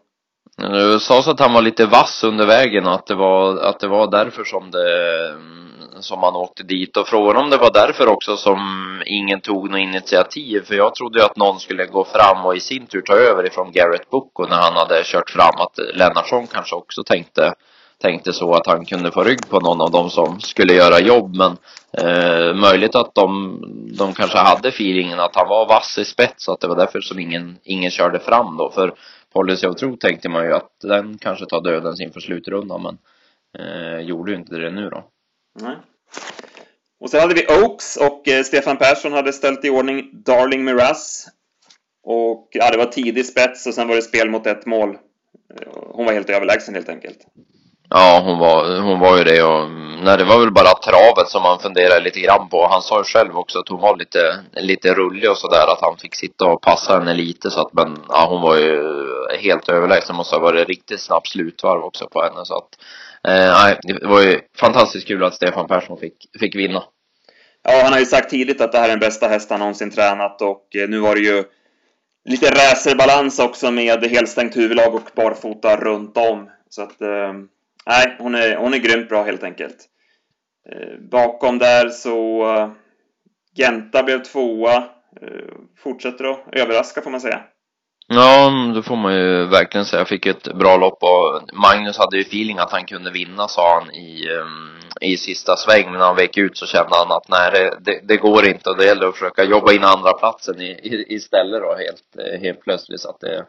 Det 0.58 1.00
sades 1.00 1.28
att 1.28 1.40
han 1.40 1.54
var 1.54 1.62
lite 1.62 1.86
vass 1.86 2.24
under 2.24 2.46
vägen 2.46 2.86
och 2.86 2.94
att 2.94 3.08
det 3.08 3.16
var, 3.16 3.58
att 3.58 3.80
det 3.80 3.88
var 3.88 4.12
därför 4.12 4.44
som 4.44 4.72
det 4.72 4.88
som 6.02 6.20
man 6.20 6.36
åkte 6.36 6.64
dit. 6.64 6.98
Och 6.98 7.08
frågan 7.08 7.38
om 7.38 7.50
det 7.50 7.58
var 7.58 7.72
därför 7.74 8.08
också 8.08 8.38
som 8.38 8.60
ingen 9.06 9.42
tog 9.42 9.70
något 9.70 9.80
initiativ. 9.80 10.62
För 10.66 10.76
jag 10.76 10.96
trodde 10.96 11.20
ju 11.20 11.26
att 11.26 11.38
någon 11.38 11.60
skulle 11.60 11.86
gå 11.86 12.06
fram 12.06 12.46
och 12.46 12.56
i 12.56 12.60
sin 12.60 12.86
tur 12.86 13.02
ta 13.02 13.14
över 13.14 13.48
ifrån 13.48 13.72
Garrett 13.72 14.10
Bucko 14.10 14.46
när 14.46 14.58
han 14.58 14.74
hade 14.74 15.04
kört 15.04 15.30
fram. 15.30 15.62
Att 15.62 15.80
Lennartsson 15.96 16.48
kanske 16.48 16.76
också 16.76 17.04
tänkte 17.04 17.54
tänkte 18.00 18.34
så 18.34 18.54
att 18.54 18.68
han 18.68 18.86
kunde 18.86 19.12
få 19.12 19.24
rygg 19.24 19.50
på 19.50 19.60
någon 19.60 19.82
av 19.82 19.92
dem 19.92 20.10
som 20.10 20.40
skulle 20.40 20.74
göra 20.74 21.00
jobb. 21.00 21.36
Men 21.36 21.58
eh, 21.98 22.56
möjligt 22.56 22.96
att 22.96 23.16
de, 23.16 23.60
de 23.98 24.14
kanske 24.14 24.38
hade 24.38 24.68
feelingen 24.68 25.20
att 25.20 25.36
han 25.36 25.50
var 25.50 25.68
vass 25.68 25.98
i 25.98 26.06
spets. 26.06 26.50
Att 26.50 26.60
det 26.60 26.68
var 26.68 26.76
därför 26.76 27.02
som 27.02 27.20
ingen, 27.20 27.58
ingen 27.64 27.92
körde 27.92 28.20
fram 28.20 28.58
då. 28.58 28.72
För 28.72 28.94
Policy 29.34 29.68
of 29.68 29.76
tro 29.76 29.98
tänkte 29.98 30.30
man 30.30 30.46
ju 30.46 30.54
att 30.54 30.72
den 30.82 31.18
kanske 31.18 31.46
tar 31.46 31.62
dödens 31.62 32.02
inför 32.02 32.20
slutrundan. 32.20 32.82
Men 32.82 32.98
eh, 33.60 34.00
gjorde 34.00 34.32
ju 34.32 34.38
inte 34.38 34.56
det 34.56 34.72
nu 34.72 34.90
då. 34.90 35.04
Nej. 35.62 35.76
Och 37.00 37.10
sen 37.10 37.20
hade 37.20 37.34
vi 37.34 37.48
Oaks 37.48 37.98
och 37.98 38.28
eh, 38.28 38.44
Stefan 38.44 38.78
Persson 38.78 39.14
hade 39.14 39.34
ställt 39.34 39.66
i 39.66 39.70
ordning 39.70 40.10
Darling 40.14 40.64
Miraz. 40.64 41.28
Och 42.04 42.48
ja, 42.52 42.72
det 42.72 42.78
var 42.78 42.86
tidig 42.86 43.26
spets 43.26 43.68
och 43.68 43.74
sen 43.74 43.88
var 43.88 43.96
det 43.96 44.02
spel 44.02 44.30
mot 44.30 44.48
ett 44.48 44.66
mål. 44.66 44.98
Hon 45.92 46.06
var 46.06 46.14
helt 46.14 46.30
överlägsen 46.30 46.76
helt 46.76 46.90
enkelt. 46.90 47.18
Ja, 47.90 48.22
hon 48.26 48.40
var, 48.40 48.80
hon 48.80 49.00
var 49.00 49.18
ju 49.18 49.24
det 49.24 49.44
och 49.44 49.72
nej, 50.04 50.18
det 50.18 50.24
var 50.24 50.40
väl 50.40 50.52
bara 50.52 50.74
travet 50.74 51.30
som 51.30 51.44
man 51.44 51.60
funderade 51.60 52.00
lite 52.00 52.20
grann 52.20 52.50
på. 52.50 52.68
Han 52.68 52.82
sa 52.82 52.98
ju 52.98 53.04
själv 53.04 53.38
också 53.38 53.60
att 53.60 53.70
hon 53.70 53.82
var 53.82 53.98
lite, 53.98 54.40
lite 54.54 54.94
rullig 54.94 55.32
och 55.32 55.38
sådär, 55.38 55.68
att 55.68 55.82
han 55.82 55.98
fick 55.98 56.16
sitta 56.16 56.46
och 56.46 56.62
passa 56.62 56.94
henne 57.00 57.14
lite 57.14 57.52
så 57.52 57.62
att, 57.62 57.74
men 57.74 57.98
ja, 58.10 58.28
hon 58.30 58.42
var 58.42 58.58
ju 58.58 58.84
helt 59.40 59.70
överlägsen. 59.70 60.16
Måste 60.16 60.36
ha 60.36 60.42
varit 60.42 60.68
riktigt 60.68 61.02
snabbt 61.02 61.28
slutvarv 61.28 61.84
också 61.84 62.08
på 62.08 62.24
henne 62.24 62.46
så 62.46 62.56
att, 62.58 62.70
Eh, 63.28 63.54
nej, 63.64 63.80
det 63.84 64.08
var 64.08 64.22
ju 64.22 64.42
fantastiskt 64.58 65.08
kul 65.08 65.24
att 65.24 65.36
Stefan 65.36 65.68
Persson 65.68 65.98
fick, 65.98 66.30
fick 66.40 66.56
vinna. 66.56 66.84
Ja, 67.64 67.82
han 67.84 67.94
har 67.94 68.00
ju 68.00 68.06
sagt 68.06 68.30
tidigt 68.30 68.62
att 68.62 68.72
det 68.72 68.78
här 68.78 68.86
är 68.86 68.90
den 68.90 69.00
bästa 69.00 69.28
häst 69.28 69.50
han 69.50 69.60
någonsin 69.60 69.92
tränat 69.92 70.42
och 70.42 70.76
eh, 70.76 70.90
nu 70.90 71.00
var 71.00 71.16
det 71.16 71.22
ju 71.22 71.44
lite 72.26 72.52
racerbalans 72.52 73.40
också 73.40 73.72
med 73.72 74.04
helstängt 74.06 74.58
huvudlag 74.58 74.96
och 74.96 75.10
barfota 75.16 75.78
runt 75.78 76.18
om. 76.18 76.50
Så 76.70 76.82
att 76.82 77.02
eh, 77.02 77.34
nej, 77.86 78.16
hon 78.20 78.36
är, 78.36 78.56
hon 78.56 78.74
är 78.74 78.78
grymt 78.78 79.10
bra 79.10 79.24
helt 79.24 79.44
enkelt. 79.44 79.78
Bakom 81.12 81.58
där 81.58 81.90
så 81.90 82.46
Genta 83.58 84.04
blev 84.04 84.24
tvåa. 84.24 84.84
Fortsätter 85.84 86.26
att 86.26 86.40
överraska 86.52 87.02
får 87.02 87.12
man 87.12 87.22
säga. 87.22 87.44
Ja, 88.08 88.52
det 88.76 88.84
får 88.84 88.96
man 88.96 89.14
ju 89.16 89.46
verkligen 89.46 89.86
säga. 89.86 90.00
Jag 90.00 90.08
fick 90.08 90.26
ett 90.26 90.54
bra 90.54 90.78
lopp 90.78 91.04
och 91.04 91.42
Magnus 91.54 91.98
hade 91.98 92.18
ju 92.18 92.22
feeling 92.22 92.58
att 92.58 92.72
han 92.72 92.86
kunde 92.86 93.12
vinna, 93.12 93.48
sa 93.48 93.80
han 93.80 93.92
i, 93.92 94.30
um, 94.30 94.80
i 95.02 95.18
sista 95.18 95.56
sväng. 95.56 95.84
Men 95.84 96.00
när 96.00 96.06
han 96.06 96.16
vek 96.16 96.38
ut 96.38 96.58
så 96.58 96.66
kände 96.66 96.96
han 96.96 97.12
att 97.12 97.30
nej, 97.30 97.52
det, 97.52 97.78
det, 97.80 98.00
det 98.08 98.18
går 98.18 98.48
inte 98.48 98.70
och 98.70 98.78
det 98.78 98.86
gäller 98.86 99.08
att 99.08 99.14
försöka 99.14 99.44
jobba 99.44 99.74
in 99.74 99.84
andra 99.84 100.14
platsen 100.14 100.62
i, 100.62 100.72
i, 100.72 101.16
istället 101.16 101.62
då 101.62 101.76
helt, 101.76 102.42
helt 102.42 102.62
plötsligt. 102.62 103.02
Så 103.02 103.10
att 103.10 103.20
det, 103.20 103.46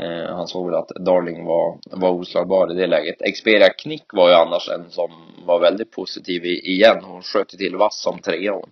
Eh, 0.00 0.36
han 0.36 0.48
såg 0.48 0.66
väl 0.66 0.74
att 0.74 0.88
Darling 0.88 1.44
var, 1.44 1.78
var 1.90 2.10
oslagbar 2.10 2.72
i 2.72 2.74
det 2.74 2.86
läget. 2.86 3.22
Experia 3.22 3.68
Knick 3.68 4.04
var 4.12 4.28
ju 4.28 4.34
annars 4.34 4.68
en 4.68 4.90
som 4.90 5.10
var 5.46 5.60
väldigt 5.60 5.90
positiv 5.90 6.44
igen. 6.44 7.04
Hon 7.04 7.22
sköt 7.22 7.48
till 7.48 7.76
vass 7.76 8.02
som 8.02 8.18
trea 8.18 8.52
hon. 8.52 8.70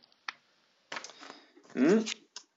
Mm. 1.74 2.04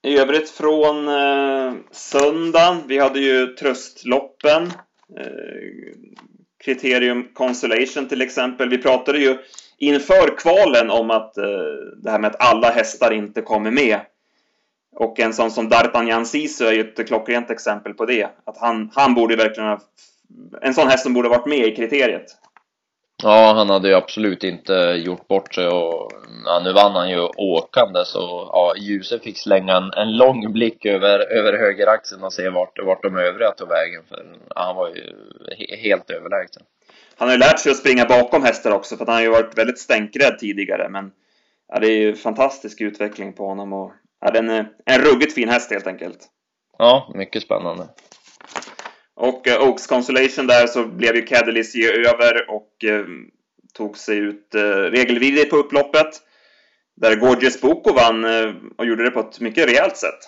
I 0.02 0.18
övrigt 0.18 0.50
från 0.50 1.08
eh, 1.08 1.74
söndagen, 1.90 2.82
vi 2.86 2.98
hade 2.98 3.20
ju 3.20 3.46
tröstloppen. 3.46 4.62
Eh, 5.18 5.94
Kriterium 6.64 7.28
Consolation 7.34 8.08
till 8.08 8.22
exempel. 8.22 8.68
Vi 8.68 8.78
pratade 8.78 9.18
ju 9.18 9.38
inför 9.78 10.38
kvalen 10.38 10.90
om 10.90 11.10
att 11.10 11.36
eh, 11.36 11.44
det 12.02 12.10
här 12.10 12.18
med 12.18 12.30
att 12.30 12.42
alla 12.52 12.70
hästar 12.70 13.12
inte 13.12 13.42
kommer 13.42 13.70
med. 13.70 14.00
Och 14.96 15.20
en 15.20 15.34
sån 15.34 15.50
som 15.50 15.68
D'Artagnan 15.68 16.24
Sisu 16.24 16.66
är 16.66 16.72
ju 16.72 16.80
ett 16.80 17.06
klockrent 17.06 17.50
exempel 17.50 17.94
på 17.94 18.06
det. 18.06 18.24
Att 18.44 18.58
han, 18.58 18.90
han 18.94 19.14
borde 19.14 19.36
verkligen 19.36 19.68
ha... 19.68 19.80
En 20.62 20.74
sån 20.74 20.88
häst 20.88 21.02
som 21.02 21.14
borde 21.14 21.28
varit 21.28 21.46
med 21.46 21.66
i 21.66 21.76
kriteriet. 21.76 22.36
Ja, 23.22 23.52
han 23.56 23.70
hade 23.70 23.88
ju 23.88 23.94
absolut 23.94 24.44
inte 24.44 24.72
gjort 25.06 25.28
bort 25.28 25.54
sig 25.54 25.68
och 25.68 26.12
ja, 26.44 26.60
nu 26.64 26.72
vann 26.72 26.92
han 26.92 27.10
ju 27.10 27.20
åkande 27.36 28.04
så 28.04 28.50
ja, 28.52 28.74
Ljuse 28.76 29.18
fick 29.18 29.38
slänga 29.38 29.76
en, 29.76 29.92
en 29.92 30.16
lång 30.16 30.52
blick 30.52 30.86
över, 30.86 31.32
över 31.32 31.58
högeraxeln 31.58 32.24
och 32.24 32.32
se 32.32 32.48
vart, 32.48 32.78
vart 32.84 33.02
de 33.02 33.16
övriga 33.16 33.50
tog 33.50 33.68
vägen 33.68 34.02
för 34.08 34.26
ja, 34.54 34.62
han 34.62 34.76
var 34.76 34.88
ju 34.88 35.02
he, 35.58 35.76
helt 35.76 36.10
överlägsen. 36.10 36.62
Han 37.16 37.28
har 37.28 37.34
ju 37.34 37.38
lärt 37.40 37.58
sig 37.58 37.72
att 37.72 37.78
springa 37.78 38.04
bakom 38.04 38.44
hästar 38.44 38.70
också 38.70 38.96
för 38.96 39.04
att 39.04 39.08
han 39.08 39.16
har 39.16 39.22
ju 39.22 39.30
varit 39.30 39.58
väldigt 39.58 39.78
stänkrädd 39.78 40.38
tidigare 40.38 40.88
men 40.88 41.12
ja, 41.68 41.78
det 41.78 41.86
är 41.86 41.98
ju 41.98 42.16
fantastisk 42.16 42.80
utveckling 42.80 43.32
på 43.32 43.46
honom 43.46 43.72
och 43.72 43.92
Ja, 44.20 44.30
den 44.30 44.50
är 44.50 44.68
en 44.84 45.00
ruggigt 45.00 45.34
fin 45.34 45.48
häst 45.48 45.70
helt 45.70 45.86
enkelt. 45.86 46.28
Ja, 46.78 47.12
mycket 47.14 47.42
spännande. 47.42 47.88
Och 49.20 49.48
eh, 49.48 49.68
Oaks 49.68 49.86
Consolation 49.86 50.46
där 50.46 50.66
så 50.66 50.84
blev 50.84 51.16
ju 51.16 51.22
Cadelici 51.22 51.86
över 51.86 52.50
och 52.50 52.84
eh, 52.84 53.04
tog 53.74 53.96
sig 53.98 54.18
ut 54.18 54.54
eh, 54.54 54.60
regelvidrigt 54.70 55.50
på 55.50 55.56
upploppet. 55.56 56.08
Där 56.96 57.16
Gorgeous 57.16 57.60
Boko 57.60 57.92
vann 57.92 58.24
eh, 58.24 58.54
och 58.78 58.86
gjorde 58.86 59.04
det 59.04 59.10
på 59.10 59.20
ett 59.20 59.40
mycket 59.40 59.68
rejält 59.68 59.96
sätt. 59.96 60.18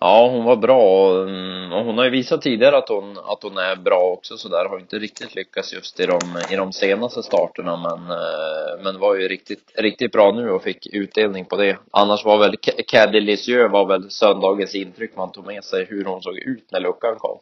Ja, 0.00 0.28
hon 0.28 0.44
var 0.44 0.56
bra 0.56 1.12
mm, 1.22 1.72
och 1.72 1.84
hon 1.84 1.98
har 1.98 2.04
ju 2.04 2.10
visat 2.10 2.42
tidigare 2.42 2.76
att 2.76 2.88
hon, 2.88 3.18
att 3.18 3.42
hon 3.42 3.58
är 3.58 3.76
bra 3.76 4.00
också 4.00 4.36
så 4.36 4.48
där 4.48 4.68
har 4.68 4.78
inte 4.78 4.98
riktigt 4.98 5.34
lyckats 5.34 5.72
just 5.72 6.00
i 6.00 6.06
de, 6.06 6.20
i 6.50 6.56
de 6.56 6.72
senaste 6.72 7.22
starterna 7.22 7.76
men, 7.76 8.10
eh, 8.10 8.84
men 8.84 9.00
var 9.00 9.14
ju 9.14 9.28
riktigt, 9.28 9.72
riktigt 9.74 10.12
bra 10.12 10.32
nu 10.32 10.50
och 10.50 10.62
fick 10.62 10.86
utdelning 10.86 11.44
på 11.44 11.56
det. 11.56 11.78
Annars 11.90 12.24
var 12.24 12.38
väl 12.38 12.56
Caddy 12.86 13.36
var 13.68 13.86
väl 13.86 14.10
söndagens 14.10 14.74
intryck 14.74 15.16
man 15.16 15.32
tog 15.32 15.46
med 15.46 15.64
sig 15.64 15.84
hur 15.84 16.04
hon 16.04 16.22
såg 16.22 16.38
ut 16.38 16.72
när 16.72 16.80
luckan 16.80 17.16
kom. 17.18 17.38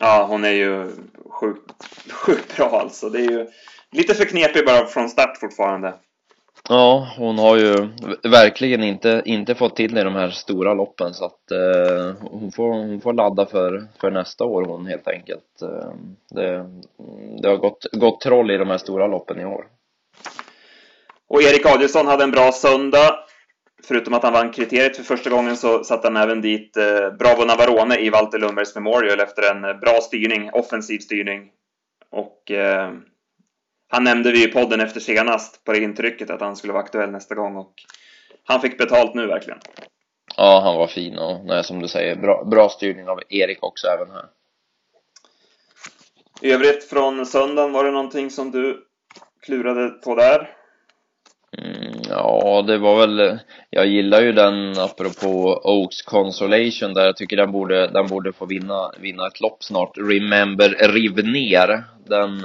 Ja, 0.00 0.26
hon 0.28 0.44
är 0.44 0.50
ju 0.50 0.90
sjukt, 1.30 1.84
sjukt 2.12 2.56
bra 2.56 2.80
alltså. 2.80 3.08
Det 3.08 3.18
är 3.18 3.30
ju 3.30 3.46
lite 3.92 4.14
för 4.14 4.24
knepig 4.24 4.66
bara 4.66 4.86
från 4.86 5.08
start 5.08 5.38
fortfarande. 5.40 5.94
Ja, 6.68 7.08
hon 7.16 7.38
har 7.38 7.56
ju 7.56 7.88
verkligen 8.22 8.82
inte, 8.82 9.22
inte 9.24 9.54
fått 9.54 9.76
till 9.76 9.98
i 9.98 10.04
de 10.04 10.14
här 10.14 10.30
stora 10.30 10.74
loppen 10.74 11.14
så 11.14 11.24
att 11.24 11.50
eh, 11.50 12.14
hon, 12.20 12.52
får, 12.52 12.68
hon 12.72 13.00
får 13.00 13.12
ladda 13.12 13.46
för, 13.46 13.86
för 14.00 14.10
nästa 14.10 14.44
år 14.44 14.64
hon 14.64 14.86
helt 14.86 15.08
enkelt. 15.08 15.62
Eh, 15.62 15.92
det, 16.30 16.70
det 17.42 17.48
har 17.48 17.56
gått, 17.56 17.86
gått 17.92 18.20
troll 18.20 18.50
i 18.50 18.56
de 18.56 18.70
här 18.70 18.78
stora 18.78 19.06
loppen 19.06 19.40
i 19.40 19.44
år. 19.44 19.66
Och 21.28 21.42
Erik 21.42 21.66
Adielsson 21.66 22.06
hade 22.06 22.24
en 22.24 22.30
bra 22.30 22.52
söndag. 22.52 23.18
Förutom 23.84 24.14
att 24.14 24.22
han 24.22 24.32
vann 24.32 24.52
kriteriet 24.52 24.96
för 24.96 25.02
första 25.02 25.30
gången 25.30 25.56
så 25.56 25.84
satte 25.84 26.06
han 26.06 26.16
även 26.16 26.40
dit 26.40 26.76
eh, 26.76 27.10
Bravo 27.18 27.44
Navarone 27.44 27.96
i 27.98 28.10
Walter 28.10 28.38
Lundbergs 28.38 28.74
Memorial 28.74 29.20
efter 29.20 29.54
en 29.54 29.80
bra 29.80 30.00
styrning, 30.00 30.50
offensiv 30.52 30.98
styrning. 30.98 31.50
Och 32.10 32.50
eh, 32.50 32.92
han 33.88 34.04
nämnde 34.04 34.32
vi 34.32 34.44
i 34.44 34.52
podden 34.52 34.80
efter 34.80 35.00
senast 35.00 35.64
på 35.64 35.72
det 35.72 35.78
intrycket 35.78 36.30
att 36.30 36.40
han 36.40 36.56
skulle 36.56 36.72
vara 36.72 36.82
aktuell 36.82 37.10
nästa 37.10 37.34
gång 37.34 37.56
och 37.56 37.74
han 38.44 38.60
fick 38.60 38.78
betalt 38.78 39.14
nu 39.14 39.26
verkligen. 39.26 39.58
Ja, 40.36 40.60
han 40.64 40.76
var 40.76 40.86
fin 40.86 41.18
och 41.18 41.44
nej, 41.44 41.64
som 41.64 41.80
du 41.80 41.88
säger, 41.88 42.16
bra, 42.16 42.44
bra 42.44 42.68
styrning 42.68 43.08
av 43.08 43.20
Erik 43.28 43.62
också 43.62 43.86
även 43.86 44.10
här. 44.10 44.24
I 46.42 46.52
övrigt 46.52 46.84
från 46.84 47.26
söndagen, 47.26 47.72
var 47.72 47.84
det 47.84 47.90
någonting 47.90 48.30
som 48.30 48.50
du 48.50 48.86
klurade 49.40 49.88
på 49.88 50.14
där? 50.14 50.56
Mm, 51.58 51.99
ja, 52.10 52.64
det 52.66 52.78
var 52.78 53.06
väl, 53.06 53.38
jag 53.70 53.86
gillar 53.86 54.20
ju 54.20 54.32
den 54.32 54.78
apropå 54.78 55.60
Oaks 55.64 56.02
Consolation 56.02 56.94
där, 56.94 57.04
jag 57.04 57.16
tycker 57.16 57.36
den 57.36 57.52
borde, 57.52 57.86
den 57.86 58.06
borde 58.06 58.32
få 58.32 58.46
vinna, 58.46 58.92
vinna 58.98 59.26
ett 59.26 59.40
lopp 59.40 59.62
snart. 59.62 59.98
Remember 59.98 60.68
Rivner, 60.92 61.84
den 62.06 62.42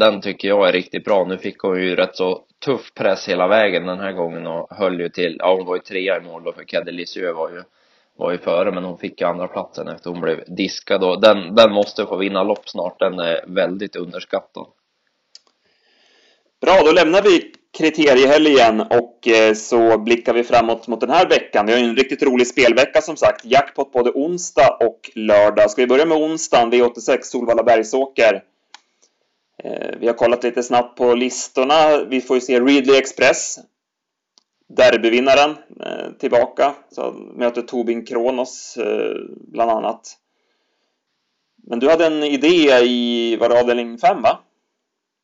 den 0.00 0.20
tycker 0.20 0.48
jag 0.48 0.68
är 0.68 0.72
riktigt 0.72 1.04
bra. 1.04 1.24
Nu 1.24 1.38
fick 1.38 1.58
hon 1.58 1.82
ju 1.82 1.96
rätt 1.96 2.16
så 2.16 2.44
tuff 2.64 2.94
press 2.94 3.28
hela 3.28 3.48
vägen 3.48 3.86
den 3.86 3.98
här 3.98 4.12
gången 4.12 4.46
och 4.46 4.68
höll 4.70 5.00
ju 5.00 5.08
till, 5.08 5.36
ja 5.38 5.54
hon 5.54 5.66
var 5.66 5.76
ju 5.76 5.82
trea 5.82 6.16
i 6.16 6.20
mål 6.20 6.44
då 6.44 6.52
för 6.52 6.64
Caddy 6.64 6.92
Lisieux 6.92 7.36
var 7.36 7.50
ju 7.50 7.62
var 8.16 8.32
ju 8.32 8.38
före 8.38 8.72
men 8.72 8.84
hon 8.84 8.98
fick 8.98 9.20
ju 9.20 9.26
andra 9.26 9.48
platsen 9.48 9.88
efter 9.88 10.10
hon 10.10 10.20
blev 10.20 10.44
diskad 10.46 11.04
och 11.04 11.20
den, 11.20 11.54
den 11.54 11.72
måste 11.72 12.06
få 12.06 12.16
vinna 12.16 12.42
lopp 12.42 12.68
snart. 12.68 12.98
Den 12.98 13.18
är 13.18 13.44
väldigt 13.46 13.96
underskattad. 13.96 14.66
Bra, 16.60 16.80
då 16.84 16.92
lämnar 16.92 17.22
vi 17.22 17.52
kriteriehelgen 17.76 18.80
och 18.80 19.28
eh, 19.28 19.54
så 19.54 19.98
blickar 19.98 20.32
vi 20.32 20.44
framåt 20.44 20.88
mot 20.88 21.00
den 21.00 21.10
här 21.10 21.28
veckan. 21.28 21.66
Vi 21.66 21.72
har 21.72 21.78
en 21.78 21.96
riktigt 21.96 22.22
rolig 22.22 22.46
spelvecka 22.46 23.02
som 23.02 23.16
sagt. 23.16 23.44
Jackpot 23.44 23.92
både 23.92 24.10
onsdag 24.10 24.76
och 24.80 25.10
lördag. 25.14 25.70
Ska 25.70 25.82
vi 25.82 25.86
börja 25.86 26.06
med 26.06 26.18
onsdagen, 26.18 26.72
V86 26.72 27.18
Solvalla 27.22 27.62
Bergsåker. 27.62 28.42
Eh, 29.64 29.96
vi 30.00 30.06
har 30.06 30.14
kollat 30.14 30.44
lite 30.44 30.62
snabbt 30.62 30.98
på 30.98 31.14
listorna. 31.14 32.04
Vi 32.04 32.20
får 32.20 32.36
ju 32.36 32.40
se 32.40 32.60
Ridley 32.60 32.98
Express. 32.98 33.58
Derbyvinnaren 34.68 35.50
eh, 35.80 36.12
tillbaka. 36.18 36.74
Så 36.90 37.12
möter 37.12 37.62
Tobin 37.62 38.06
Kronos 38.06 38.78
bland 39.52 39.70
annat. 39.70 40.16
Men 41.66 41.78
du 41.78 41.90
hade 41.90 42.06
en 42.06 42.24
idé 42.24 42.78
i, 42.82 43.36
var 43.36 43.48
det 43.48 43.60
avdelning 43.60 43.98
5 43.98 44.22
va? 44.22 44.38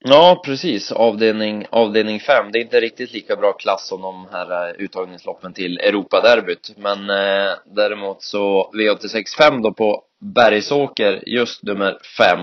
Ja, 0.06 0.42
precis. 0.44 0.92
Avdelning, 0.92 1.66
avdelning 1.70 2.20
5. 2.20 2.52
Det 2.52 2.58
är 2.58 2.62
inte 2.62 2.80
riktigt 2.80 3.12
lika 3.12 3.36
bra 3.36 3.52
klass 3.52 3.88
som 3.88 4.02
de 4.02 4.26
här 4.32 4.68
eh, 4.68 4.74
uttagningsloppen 4.78 5.52
till 5.52 5.78
Europaderbyt. 5.78 6.74
Men 6.76 7.10
eh, 7.10 7.52
däremot 7.66 8.22
så 8.22 8.70
V86 8.74 9.36
5 9.38 9.62
då 9.62 9.72
på 9.72 10.02
Bergsåker, 10.20 11.22
just 11.26 11.62
nummer 11.62 11.98
5. 12.18 12.38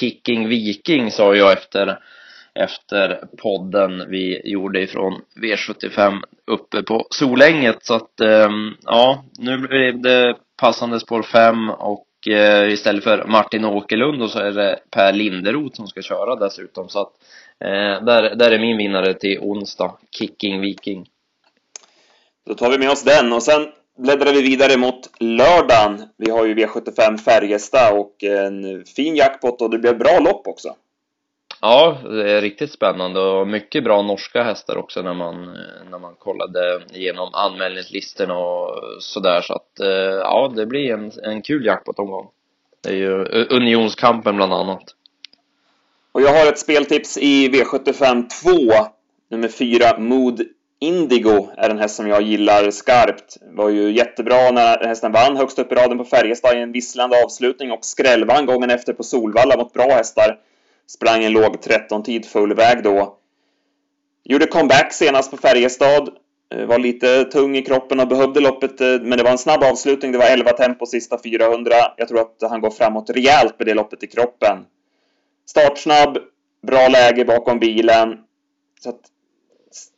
Kicking 0.00 0.48
Viking 0.48 1.10
sa 1.10 1.34
jag 1.34 1.52
efter, 1.52 1.98
efter 2.54 3.20
podden 3.42 4.10
vi 4.10 4.50
gjorde 4.50 4.80
ifrån 4.80 5.20
V75 5.42 6.22
uppe 6.46 6.82
på 6.82 7.06
Solänget. 7.10 7.84
Så 7.84 7.94
att, 7.94 8.20
eh, 8.20 8.50
ja, 8.84 9.24
nu 9.38 9.58
blev 9.58 10.00
det 10.00 10.36
passande 10.60 11.00
spår 11.00 11.22
5 11.22 11.70
och 11.70 12.06
eh, 12.28 12.72
istället 12.72 13.04
för 13.04 13.24
Martin 13.26 13.64
Åkerlund 13.64 14.22
och 14.22 14.30
så 14.30 14.38
är 14.38 14.52
det 14.52 14.78
Per 14.90 15.12
Linderoth 15.12 15.76
som 15.76 15.86
ska 15.86 16.02
köra 16.02 16.36
dessutom 16.36 16.88
så 16.88 17.00
att 17.00 17.12
eh, 17.64 18.04
där, 18.04 18.34
där 18.34 18.50
är 18.50 18.58
min 18.58 18.76
vinnare 18.76 19.14
till 19.14 19.38
onsdag, 19.38 19.96
Kicking 20.10 20.60
Viking. 20.60 21.06
Då 22.46 22.54
tar 22.54 22.70
vi 22.70 22.78
med 22.78 22.90
oss 22.90 23.02
den 23.02 23.32
och 23.32 23.42
sen 23.42 23.66
bläddrar 23.98 24.32
vi 24.32 24.42
vidare 24.42 24.76
mot 24.76 25.10
lördagen. 25.20 26.02
Vi 26.16 26.30
har 26.30 26.46
ju 26.46 26.54
V75 26.54 27.16
Färjestad 27.16 27.98
och 27.98 28.24
en 28.24 28.84
fin 28.84 29.16
jackpot 29.16 29.62
och 29.62 29.70
det 29.70 29.78
blev 29.78 29.98
bra 29.98 30.18
lopp 30.18 30.46
också. 30.46 30.74
Ja, 31.60 31.98
det 32.02 32.32
är 32.32 32.40
riktigt 32.40 32.72
spännande 32.72 33.20
och 33.20 33.48
mycket 33.48 33.84
bra 33.84 34.02
norska 34.02 34.42
hästar 34.42 34.76
också 34.76 35.02
när 35.02 35.14
man, 35.14 35.34
eh, 35.34 35.90
när 35.90 35.98
man 35.98 36.14
kollade 36.14 36.80
igenom 36.92 37.30
anmälningslistorna 37.32 38.38
och 38.38 38.82
sådär 39.00 39.40
så 39.40 39.54
att 39.54 39.80
eh, 39.80 39.88
ja, 40.20 40.52
det 40.56 40.66
blir 40.66 40.92
en, 40.92 41.12
en 41.22 41.42
kul 41.42 41.66
jackpot-omgång. 41.66 42.28
Det 42.82 42.88
är 42.88 42.96
ju 42.96 43.22
eh, 43.22 43.46
Unionskampen 43.50 44.36
bland 44.36 44.52
annat. 44.52 44.82
Och 46.12 46.22
jag 46.22 46.32
har 46.32 46.46
ett 46.46 46.58
speltips 46.58 47.18
i 47.18 47.48
V75 47.48 48.24
2. 48.42 48.50
Nummer 49.30 49.48
4, 49.48 49.98
Mood 49.98 50.42
Indigo 50.78 51.48
är 51.56 51.70
en 51.70 51.78
häst 51.78 51.96
som 51.96 52.08
jag 52.08 52.22
gillar 52.22 52.70
skarpt. 52.70 53.36
Var 53.42 53.68
ju 53.68 53.92
jättebra 53.92 54.50
när 54.50 54.86
hästen 54.86 55.12
vann 55.12 55.36
högst 55.36 55.58
upp 55.58 55.72
i 55.72 55.74
raden 55.74 55.98
på 55.98 56.04
Färjestad 56.04 56.56
i 56.56 56.60
en 56.60 56.72
visslande 56.72 57.24
avslutning 57.24 57.72
och 57.72 57.84
skrällvann 57.84 58.46
gången 58.46 58.70
efter 58.70 58.92
på 58.92 59.02
Solvalla 59.02 59.56
mot 59.56 59.72
bra 59.72 59.88
hästar. 59.88 60.38
Sprang 60.86 61.24
en 61.24 61.32
låg 61.32 61.56
13-tid 61.56 62.26
full 62.26 62.54
väg 62.54 62.82
då. 62.82 63.18
Gjorde 64.24 64.46
comeback 64.46 64.92
senast 64.92 65.30
på 65.30 65.36
Färjestad. 65.36 66.08
Eh, 66.54 66.66
var 66.66 66.78
lite 66.78 67.24
tung 67.24 67.56
i 67.56 67.62
kroppen 67.62 68.00
och 68.00 68.08
behövde 68.08 68.40
loppet, 68.40 68.80
eh, 68.80 68.86
men 68.86 69.18
det 69.18 69.24
var 69.24 69.30
en 69.30 69.38
snabb 69.38 69.62
avslutning. 69.62 70.12
Det 70.12 70.18
var 70.18 70.26
11 70.26 70.52
tempo 70.52 70.86
sista 70.86 71.18
400. 71.22 71.74
Jag 71.96 72.08
tror 72.08 72.20
att 72.20 72.50
han 72.50 72.60
går 72.60 72.70
framåt 72.70 73.10
rejält 73.10 73.58
med 73.58 73.66
det 73.66 73.74
loppet 73.74 74.02
i 74.02 74.06
kroppen. 74.06 74.58
Startsnabb, 75.46 76.18
bra 76.62 76.88
läge 76.88 77.24
bakom 77.24 77.58
bilen. 77.58 78.18
Så 78.80 78.88
att 78.88 79.00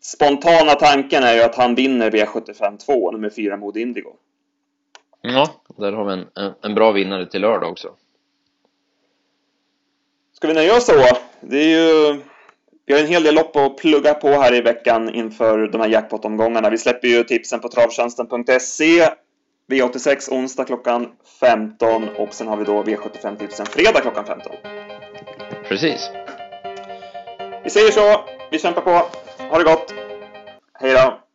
spontana 0.01 0.75
tanken 0.75 1.23
är 1.23 1.35
ju 1.35 1.43
att 1.43 1.55
han 1.55 1.75
vinner 1.75 2.11
V75 2.11 2.77
2, 2.77 3.11
nummer 3.11 3.31
4 3.31 3.57
Mod 3.57 3.77
Indigo. 3.77 4.13
Ja, 5.21 5.51
där 5.77 5.93
har 5.93 6.05
vi 6.05 6.13
en, 6.13 6.27
en, 6.35 6.53
en 6.63 6.75
bra 6.75 6.93
vinnare 6.93 7.27
till 7.27 7.41
lördag 7.41 7.71
också. 7.71 7.89
Ska 10.39 10.49
vi 10.49 10.55
nöja 10.55 10.77
oss 10.77 10.87
så? 10.87 11.07
Det 11.41 11.59
är 11.59 11.69
ju... 11.69 12.21
Vi 12.87 12.95
har 12.95 13.01
en 13.01 13.07
hel 13.07 13.23
del 13.23 13.35
lopp 13.35 13.57
att 13.57 13.77
plugga 13.77 14.15
på 14.15 14.29
här 14.29 14.55
i 14.55 14.61
veckan 14.61 15.15
inför 15.15 15.69
de 15.69 15.81
här 15.81 15.89
jackpot-omgångarna. 15.89 16.71
Vi 16.71 16.79
släpper 16.79 17.09
ju 17.09 17.25
tipsen 17.25 17.61
på 17.61 17.69
travtjänsten.se 17.69 19.09
V86 19.71 20.33
onsdag 20.33 20.65
klockan 20.65 21.09
15 21.41 22.09
och 22.09 22.35
sen 22.35 22.49
har 22.49 22.57
vi 22.57 22.65
då 22.65 22.83
V75-tipsen 22.83 23.67
fredag 23.67 24.01
klockan 24.01 24.25
15. 24.27 24.53
Precis. 25.69 26.11
Vi 27.65 27.71
säger 27.71 27.91
så. 27.91 28.25
Vi 28.51 28.59
kämpar 28.59 28.83
på. 28.83 28.91
Ha 29.45 29.59
det 29.59 29.65
gott. 29.65 29.95
Hej 30.81 30.93
då. 30.93 31.28